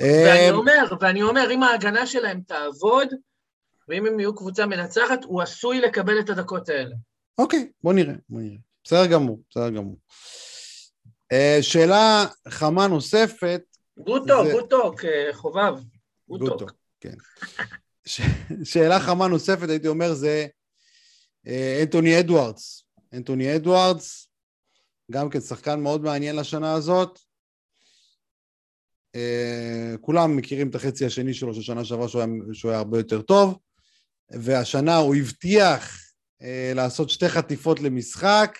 [0.00, 3.08] ואני אה, אומר, ואני אומר, אם ההגנה שלהם תעבוד,
[3.88, 6.94] ואם הם יהיו קבוצה מנצחת, הוא עשוי לקבל את הדקות האלה.
[7.38, 8.56] אוקיי, בוא נראה, בוא נראה.
[8.84, 9.98] בסדר גמור, בסדר גמור.
[11.32, 13.62] אה, שאלה חמה נוספת,
[13.98, 14.92] גוטו, זה- גוטו,
[15.32, 15.74] חובב.
[16.28, 16.44] גוטו.
[16.44, 16.66] גוטו,
[17.00, 17.14] כן.
[18.06, 18.20] ש-
[18.64, 20.46] שאלה חמה נוספת, הייתי אומר, זה
[21.46, 22.84] אה, אנטוני אדוארדס.
[23.12, 24.28] אנטוני אדוארדס,
[25.10, 27.18] גם כן שחקן מאוד מעניין לשנה הזאת.
[29.14, 32.98] אה, כולם מכירים את החצי השני שלו של שנה שעברה שהוא היה, שהוא היה הרבה
[32.98, 33.58] יותר טוב,
[34.30, 35.98] והשנה הוא הבטיח
[36.42, 38.58] אה, לעשות שתי חטיפות למשחק.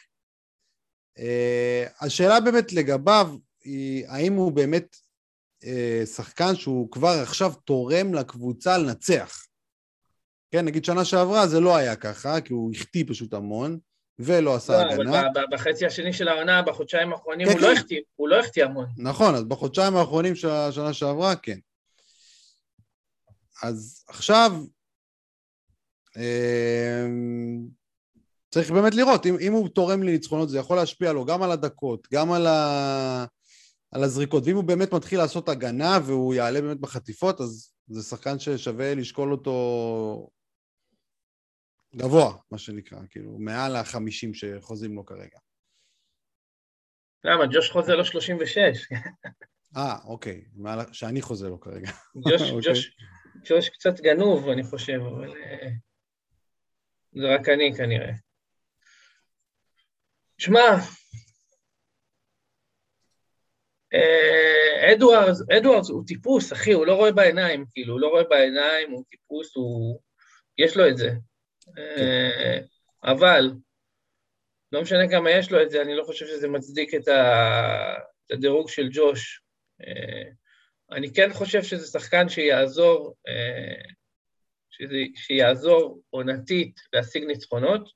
[1.19, 4.97] אה, השאלה באמת לגביו היא האם הוא באמת
[5.65, 9.45] אה, שחקן שהוא כבר עכשיו תורם לקבוצה לנצח.
[10.51, 13.79] כן, נגיד שנה שעברה זה לא היה ככה, כי הוא החטיא פשוט המון,
[14.19, 15.23] ולא עשה לא, אבל הגנה.
[15.35, 17.77] ב- בחצי השני של העונה, בחודשיים האחרונים, כן, הוא לא כן.
[17.81, 18.87] החטיא, הוא לא החטיא המון.
[18.97, 21.59] נכון, אז בחודשיים האחרונים של השנה שעברה, כן.
[23.63, 24.53] אז עכשיו,
[28.51, 32.09] צריך באמת לראות, אם, אם הוא תורם לניצחונות, זה יכול להשפיע לו גם על הדקות,
[32.13, 33.25] גם על, ה,
[33.91, 38.39] על הזריקות, ואם הוא באמת מתחיל לעשות הגנה והוא יעלה באמת בחטיפות, אז זה שחקן
[38.39, 40.31] ששווה לשקול אותו
[41.95, 45.39] גבוה, מה שנקרא, כאילו, מעל החמישים שחוזים לו כרגע.
[47.25, 47.47] למה?
[47.47, 48.59] ג'וש חוזה לו 36.
[49.77, 50.45] אה, אוקיי,
[50.93, 51.91] שאני חוזה לו כרגע.
[52.17, 52.73] ג'וש, אוקיי.
[52.73, 52.97] ג'וש,
[53.49, 55.69] ג'וש קצת גנוב, אני חושב, אבל אה,
[57.21, 58.13] זה רק אני כנראה.
[60.39, 60.61] שמע,
[63.95, 68.91] אה, אדוארדס, אדוארדס הוא טיפוס, אחי, הוא לא רואה בעיניים, כאילו, הוא לא רואה בעיניים,
[68.91, 70.01] הוא טיפוס, הוא...
[70.59, 71.11] יש לו את זה.
[71.79, 72.59] אה,
[73.05, 73.51] אבל,
[74.73, 77.09] לא משנה כמה יש לו את זה, אני לא חושב שזה מצדיק את
[78.29, 79.43] את הדירוג של ג'וש.
[79.81, 80.31] אה,
[80.91, 83.15] אני כן חושב שזה שחקן שיעזור,
[84.79, 87.89] שזה, שיעזור עונתית להשיג ניצחונות.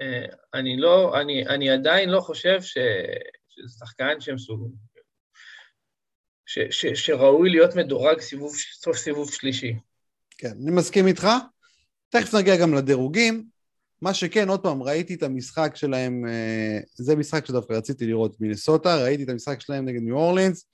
[0.00, 2.78] אה, אני לא, אני, אני עדיין לא חושב ש,
[3.48, 4.74] שזה שחקן שמסוג...
[6.46, 9.74] ש, ש, שראוי להיות מדורג סיבוב, סוף סיבוב שלישי.
[10.38, 11.26] כן, אני מסכים איתך.
[12.08, 13.44] תכף נגיע גם לדירוגים.
[14.02, 19.02] מה שכן, עוד פעם, ראיתי את המשחק שלהם, אה, זה משחק שדווקא רציתי לראות מינסוטה,
[19.02, 20.66] ראיתי את המשחק שלהם נגד ניו אורלינס,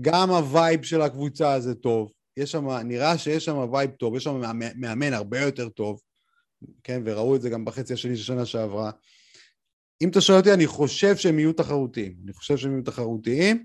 [0.00, 4.24] גם ה vibe של הקבוצה הזה טוב, יש שם, נראה שיש שם vibe טוב, יש
[4.24, 4.40] שם
[4.76, 6.00] מאמן הרבה יותר טוב,
[6.82, 8.90] כן, וראו את זה גם בחצי השני של שנה שעברה.
[10.02, 12.16] אם אתה שואל אותי, אני חושב שהם יהיו תחרותיים.
[12.24, 13.64] אני חושב שהם יהיו תחרותיים.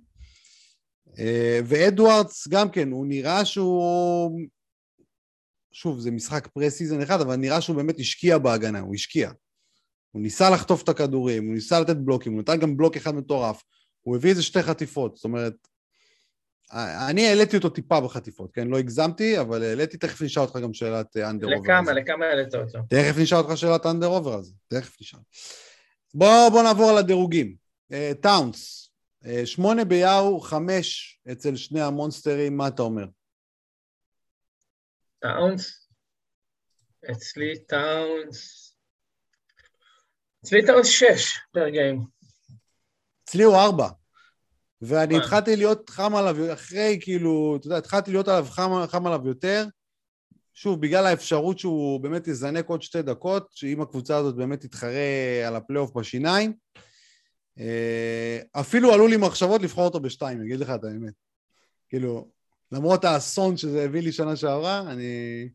[1.20, 4.42] אה, ואדוארדס גם כן, הוא נראה שהוא...
[5.72, 9.32] שוב, זה משחק preseason אחד, אבל נראה שהוא באמת השקיע בהגנה, הוא השקיע.
[10.12, 13.64] הוא ניסה לחטוף את הכדורים, הוא ניסה לתת בלוקים, הוא נתן גם בלוק אחד מטורף.
[14.02, 15.54] הוא הביא איזה שתי חטיפות, זאת אומרת,
[17.10, 18.68] אני העליתי אותו טיפה בחטיפות, כן?
[18.68, 21.74] לא הגזמתי, אבל העליתי, תכף נשאל אותך גם שאלת under over.
[21.74, 22.80] לכמה, לכמה העלית אותו?
[22.90, 25.20] תכף נשאל אותך שאלת under over הזה, תכף נשאל.
[26.14, 27.56] בוא, בוא נעבור על הדירוגים.
[28.22, 28.90] טאונס,
[29.24, 33.06] uh, uh, שמונה ביאהו, חמש אצל שני המונסטרים, מה אתה אומר?
[35.20, 35.88] טאונס?
[37.12, 38.66] אצלי טאונס...
[40.44, 42.02] אצלי טאונס שש per game.
[43.24, 43.88] אצלי הוא ארבע.
[44.82, 49.28] ואני התחלתי להיות חם עליו אחרי, כאילו, אתה יודע, התחלתי להיות עליו חם, חם עליו
[49.28, 49.66] יותר.
[50.54, 55.56] שוב, בגלל האפשרות שהוא באמת יזנק עוד שתי דקות, שאם הקבוצה הזאת באמת תתחרה על
[55.56, 56.54] הפלייאוף בשיניים.
[57.60, 61.14] אה, אפילו עלו לי מחשבות לבחור אותו בשתיים, אגיד לך את האמת.
[61.90, 62.32] כאילו,
[62.72, 65.50] למרות האסון שזה הביא לי שנה שעברה, אני...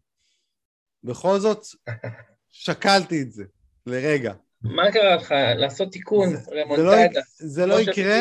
[1.05, 1.67] בכל זאת,
[2.51, 3.45] שקלתי את זה
[3.87, 4.35] לרגע.
[4.65, 5.35] מה קרה לך?
[5.57, 7.21] לעשות תיקון, רמונטדה.
[7.39, 8.21] זה לא יקרה,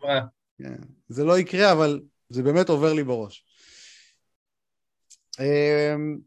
[0.00, 0.20] אבל...
[0.58, 0.74] כן,
[1.08, 3.44] זה לא יקרה, אבל זה באמת עובר לי בראש.
[5.40, 6.18] אמ,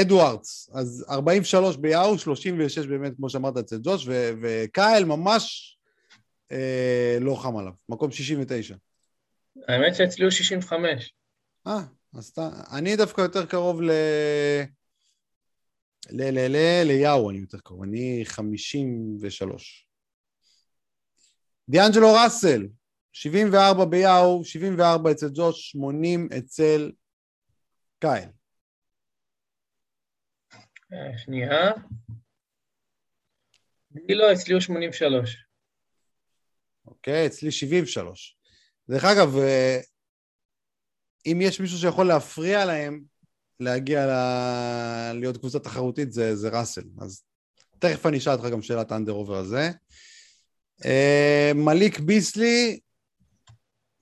[0.00, 4.08] אדוארדס, אז 43 ביאו, 36 באמת, כמו שאמרת, אצל ג'וש,
[4.42, 5.76] וקייל ממש
[6.52, 8.74] אה, לא חם עליו, מקום 69.
[9.68, 11.12] האמת שאצלי הוא 65.
[11.66, 11.80] אה,
[12.14, 12.48] אז אתה...
[12.72, 13.90] אני דווקא יותר קרוב ל...
[16.10, 16.22] ל...
[16.22, 16.38] ל...
[16.48, 16.82] ל...
[16.84, 19.88] ליאו אני יותר קרוב, אני 53.
[21.68, 22.68] דיאנג'לו ראסל,
[23.12, 26.92] 74 ביאו, 74 אצל ג'וש, 80 אצל
[27.98, 28.28] קייל.
[30.92, 31.72] אה, שנייה.
[34.08, 35.44] לא, אצלי הוא 83.
[36.86, 38.38] אוקיי, אצלי 73.
[38.88, 39.80] דרך אגב, אה,
[41.26, 43.02] אם יש מישהו שיכול להפריע להם
[43.60, 44.12] להגיע ל...
[45.14, 46.84] להיות קבוצה תחרותית, זה, זה ראסל.
[47.00, 47.22] אז
[47.78, 49.70] תכף אני אשאל אותך גם שאלת האנדר אובר הזה.
[50.84, 52.80] אה, מליק ביסלי,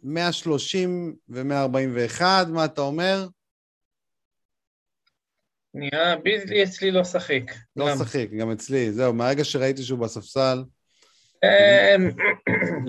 [0.03, 3.29] 130 ו-141, מה אתה אומר?
[5.75, 7.55] נראה, ביזלי אצלי לא שחיק.
[7.77, 10.65] לא שחיק, גם אצלי, זהו, מהרגע שראיתי שהוא בספסל...
[11.95, 12.11] אמ,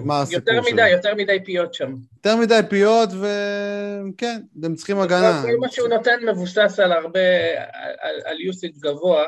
[0.06, 0.54] מה הסיפור?
[0.54, 1.94] יותר מדי, יותר מדי פיות שם.
[2.16, 5.42] יותר מדי פיות, וכן, הם צריכים הגנה.
[5.42, 7.20] כל מה שהוא נותן מבוסס על הרבה,
[8.26, 9.24] על usage גבוה.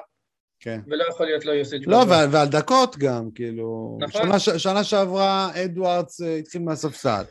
[0.60, 0.80] כן.
[0.88, 2.26] ולא יכול להיות לא, גבוה.
[2.26, 3.98] לא, ועל דקות גם, כאילו...
[4.02, 4.40] נכון.
[4.40, 7.24] שנה, שנה שעברה אדוארדס אה, התחיל מהספסל,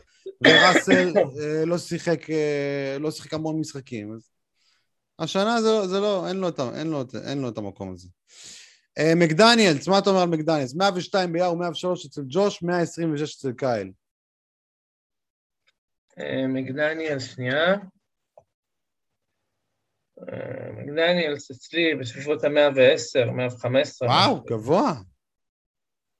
[0.44, 4.30] וראסל אה, לא שיחק, אה, לא שיחק המון משחקים, אז
[5.18, 8.08] השנה זה, לא, זה לא, אין לו, אין, לו, אין לו את המקום הזה.
[8.98, 10.74] Uh, מקדניאלס, מה אתה אומר על מקדניאלס?
[10.74, 13.92] 102 ביאהו, 103 אצל ג'וש, 126 אצל קייל.
[16.10, 17.74] Uh, מקדניאלס, שנייה.
[20.20, 24.08] Uh, מקדניאלס אצלי בסביבות ה-110, 115.
[24.08, 24.92] וואו, גבוה.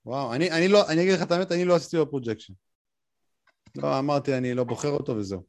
[0.07, 2.53] וואו, אני, אני לא, אני אגיד לך את האמת, אני לא עשיתי לו projection.
[3.77, 5.43] לא, אמרתי, אני לא בוחר אותו וזהו.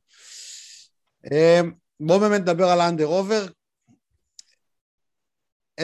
[2.00, 3.46] בואו באמת נדבר על ה under over.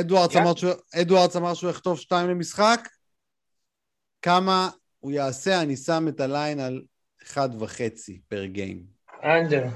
[0.01, 2.89] אדוארדס אמר, שהוא, יכתוב שתיים למשחק.
[4.21, 4.69] כמה
[4.99, 6.81] הוא יעשה, אני שם את הליין על
[7.23, 8.85] אחד וחצי פר גיים.
[9.23, 9.67] אנדר.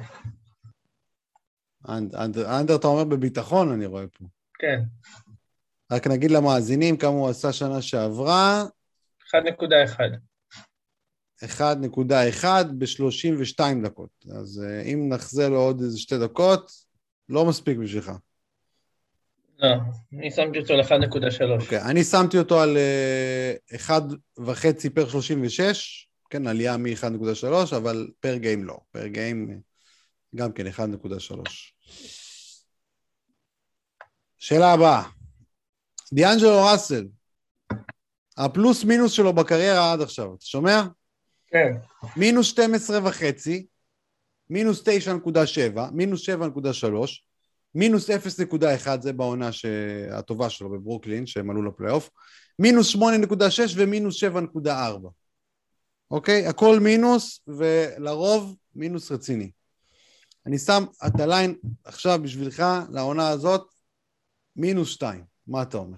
[2.59, 4.25] אנדר, אתה אומר בביטחון, אני רואה פה.
[4.59, 4.79] כן.
[5.91, 8.63] רק נגיד למאזינים כמה הוא עשה שנה שעברה.
[9.35, 9.99] 1.1.
[11.45, 12.45] 1.1
[12.77, 14.09] ב-32 דקות.
[14.39, 16.71] אז uh, אם נחזה לו עוד איזה שתי דקות,
[17.29, 18.11] לא מספיק בשבילך.
[19.59, 19.69] לא,
[20.19, 21.61] אני שמתי אותו על 1.3.
[21.61, 23.97] אוקיי, אני שמתי אותו על uh, אה,
[24.37, 28.77] 1.5 פר 36, כן, עלייה מ-1.3, אבל פר גיים לא.
[28.91, 29.61] פר גיים
[30.35, 31.49] גם כן 1.3.
[34.37, 35.03] שאלה הבאה,
[36.13, 37.07] דיאנג'לו ראסל,
[38.37, 40.83] הפלוס מינוס שלו בקריירה עד עכשיו, אתה שומע?
[41.47, 41.73] כן.
[42.17, 43.65] מינוס 12 וחצי,
[44.49, 46.35] מינוס 9.7, מינוס 7.3,
[47.75, 49.49] מינוס 0.1, זה בעונה
[50.11, 52.09] הטובה שלו בברוקלין, שהם עלו לפלייאוף,
[52.59, 52.99] מינוס 8.6
[53.75, 54.69] ומינוס 7.4.
[56.11, 56.47] אוקיי?
[56.47, 59.51] הכל מינוס, ולרוב מינוס רציני.
[60.45, 63.73] אני שם את הליין עכשיו בשבילך, לעונה הזאת,
[64.55, 65.23] מינוס 2.
[65.47, 65.97] מה אתה אומר?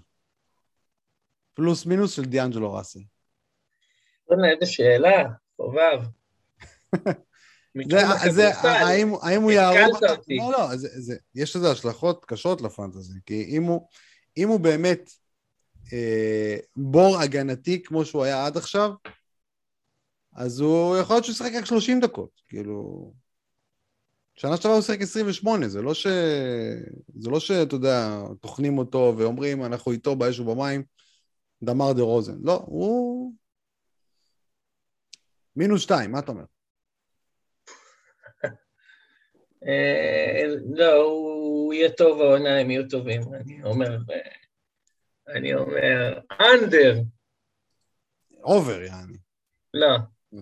[1.54, 3.00] פלוס מינוס של דיאנג'לו ראסל.
[4.28, 6.02] בוא'נה, איזה שאלה, חובב.
[7.90, 8.00] זה,
[8.32, 9.52] זה, האם, האם הוא.
[9.52, 10.38] התקלת אותי.
[10.38, 13.88] לא, לא, זה, זה, יש לזה השלכות קשות לפנטזי, כי אם הוא,
[14.38, 15.10] אם הוא באמת
[15.94, 18.92] אה, בור הגנתי כמו שהוא היה עד עכשיו,
[20.36, 23.14] אז הוא יכול להיות שהוא ישחק רק 30 דקות, כאילו...
[24.36, 26.08] שנה שעברה הוא שיחק 28, זה לא ש...
[27.20, 30.84] זה לא שאתה יודע, טוחנים אותו ואומרים, אנחנו איתו באש ובמים,
[31.64, 32.38] דמר דה רוזן.
[32.44, 33.34] לא, הוא...
[35.56, 36.44] מינוס שתיים, מה אתה אומר?
[38.46, 38.50] אה,
[40.76, 43.22] לא, הוא יהיה טוב העונה, הם יהיו טובים.
[43.34, 44.32] אני אומר, אה,
[45.36, 47.00] אני אומר, under.
[48.44, 49.18] over, יעני.
[49.74, 49.98] לא.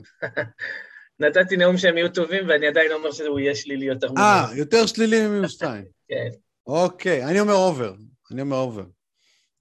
[1.19, 4.21] נתתי נאום שהם יהיו טובים, ואני עדיין אומר שהוא יהיה שלילי יותר מזה.
[4.21, 5.85] אה, יותר שלילי ממינוס שתיים.
[6.09, 6.29] כן.
[6.67, 7.93] אוקיי, אני אומר over.
[8.31, 8.85] אני אומר over.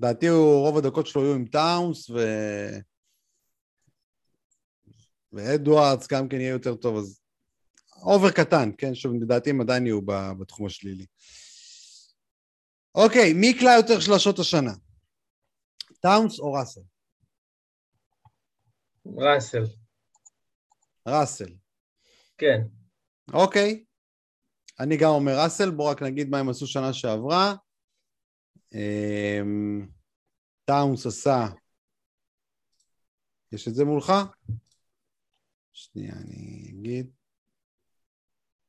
[0.01, 2.19] לדעתי הוא, רוב הדקות שלו יהיו עם טאונס, ו...
[5.33, 7.21] ואדוארדס גם כן יהיה יותר טוב, אז
[8.03, 8.95] over קטן, כן?
[8.95, 10.01] שוב, לדעתי הם עדיין יהיו
[10.41, 11.07] בתחום השלילי.
[12.95, 14.73] אוקיי, מי יקלע יותר שלשות השנה?
[16.01, 16.81] טאונס או ראסל?
[19.07, 19.65] ראסל,
[21.09, 21.55] ראסל.
[22.39, 22.61] כן.
[23.33, 23.85] אוקיי.
[24.81, 27.55] אני גם אומר ראסל, בואו רק נגיד מה הם עשו שנה שעברה.
[28.75, 29.89] אמ,
[30.65, 31.47] טאונס עשה...
[33.53, 34.13] יש את זה מולך?
[35.73, 37.18] שנייה, אני אגיד.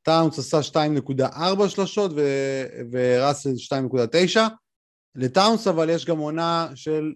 [0.09, 4.39] טאונס עשה 2.4 שלשות ו- וראסל 2.9.
[5.15, 7.13] לטאונס אבל יש גם עונה של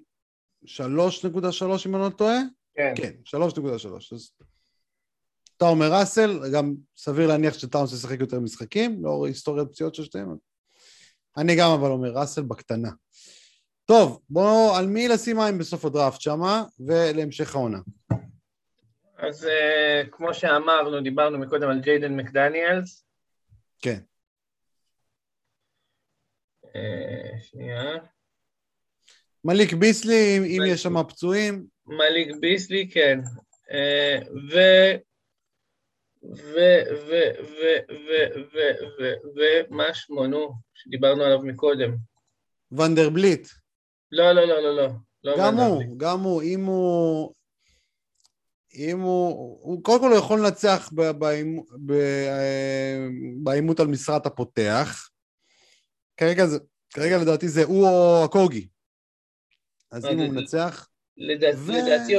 [0.66, 2.38] 3.3 אם אני לא טועה.
[2.76, 2.94] כן.
[2.96, 4.16] כן, 3.3.
[4.16, 4.32] אז
[5.58, 10.36] אתה אומר ראסל, גם סביר להניח שטאונס ישחק יותר משחקים, לאור היסטוריית פציעות של שתיהם.
[11.38, 12.90] אני גם אבל אומר ראסל בקטנה.
[13.86, 17.80] טוב, בואו, על מי לשים מים בסוף הדראפט שמה, ולהמשך העונה.
[19.28, 23.06] אז uh, כמו שאמרנו, דיברנו מקודם על ג'יידן מקדניאלס.
[23.80, 24.00] כן.
[26.76, 27.98] אה, שנייה.
[29.46, 30.74] מליק ביסלי, אם מליק...
[30.74, 31.66] יש שם פצועים.
[31.86, 33.20] מליק ביסלי, כן.
[33.72, 34.20] אה,
[34.52, 34.58] ו...
[36.24, 36.58] ו...
[37.08, 37.12] ו...
[37.44, 37.64] ו...
[37.90, 38.16] ו...
[38.54, 38.58] ו...
[39.00, 39.14] ו...
[39.36, 41.96] ומה שמונו, שדיברנו עליו מקודם.
[42.72, 43.48] ונדרבליט.
[44.12, 44.88] לא, לא, לא, לא, לא,
[45.24, 45.38] לא.
[45.38, 47.34] גם הוא, גם הוא, אם הוא...
[48.76, 49.60] אם הוא...
[49.62, 51.12] הוא קודם כל הוא יכול לנצח אה,
[53.44, 55.10] בעימות על משרת הפותח.
[56.18, 56.58] כרגע, זה,
[56.94, 58.68] כרגע לדעתי זה הוא או הקוגי.
[59.92, 62.14] אז אז אם הוא מנצח, ו- לדעתי,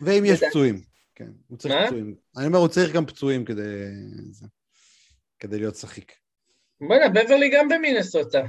[0.00, 0.82] ואם יש פצועים.
[1.14, 1.86] כן, הוא צריך מה?
[1.86, 2.14] פצועים.
[2.36, 3.62] אני אומר, הוא צריך גם פצועים כדי...
[4.30, 4.46] זה,
[5.38, 6.12] כדי להיות שחיק.
[6.80, 8.42] בוא'נה, בברלי גם במינסוטה.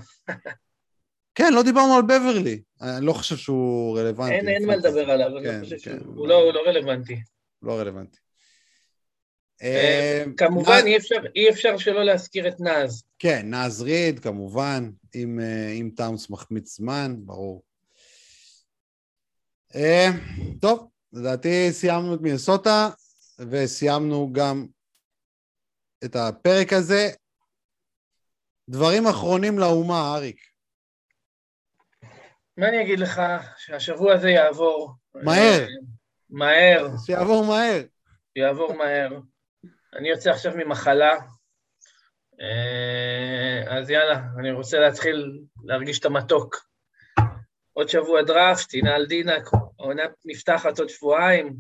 [1.36, 2.62] כן, לא דיברנו על בברלי.
[2.82, 4.36] אני לא חושב שהוא רלוונטי.
[4.36, 6.54] אין, אין מה לדבר עליו, אני כן, לא חושב כן, שהוא הוא לא- לא הוא
[6.54, 7.22] לא רלוונטי.
[7.64, 8.18] לא רלוונטי.
[9.62, 13.04] אה, אה, כמובן, אי אפשר- אי אפשר שלא להזכיר את נאז.
[13.20, 17.64] כן, נאז ריד, כמובן, אם, אה, אם טאונס מחמיץ זמן, ברור.
[20.62, 22.90] טוב, לדעתי סיימנו את מינסוטה,
[23.50, 24.66] וסיימנו גם
[26.06, 27.10] את הפרק הזה.
[28.70, 30.38] דברים אחרונים לאומה, אריק.
[32.58, 33.22] מה אני אגיד לך?
[33.58, 34.94] שהשבוע הזה יעבור.
[35.16, 35.68] מהר.
[36.34, 37.82] מהר, שיעבור מהר.
[38.36, 39.20] יעבור מהר.
[39.96, 41.14] אני יוצא עכשיו ממחלה,
[42.42, 46.56] אה, אז יאללה, אני רוצה להתחיל להרגיש את המתוק.
[47.74, 51.56] עוד שבוע דראפט, על דינק, העונה נפתחת עוד שבועיים.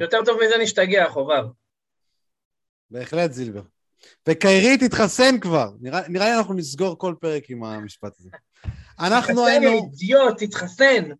[0.00, 1.44] יותר טוב מזה נשתגע, חובב.
[2.90, 3.62] בהחלט, זילבר.
[4.28, 5.70] וקיירי תתחסן כבר.
[5.80, 8.30] נראה, נראה לי אנחנו נסגור כל פרק עם המשפט הזה.
[9.00, 9.70] אנחנו תתחסן, היינו...
[9.70, 11.10] יא אידיוט, תתחסן.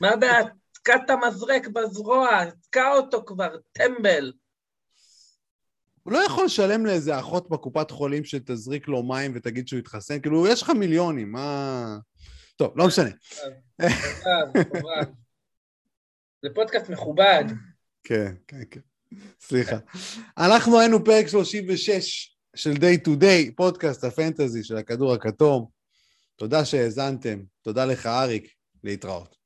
[0.00, 0.40] מה הבעיה?
[0.82, 4.32] תתקע את המזרק בזרוע, תתקע אותו כבר, טמבל.
[6.02, 10.48] הוא לא יכול לשלם לאיזה אחות בקופת חולים שתזריק לו מים ותגיד שהוא יתחסן, כאילו,
[10.48, 11.98] יש לך מיליונים, מה...
[12.56, 13.10] טוב, לא משנה.
[16.42, 17.44] זה פודקאסט מכובד.
[18.04, 18.80] כן, כן, כן.
[19.40, 19.76] סליחה.
[20.38, 25.68] אנחנו היינו פרק 36 של Day to Day, פודקאסט הפנטזי של הכדור הכתום.
[26.36, 28.52] תודה שהאזנתם, תודה לך, אריק,
[28.84, 29.39] להתראות.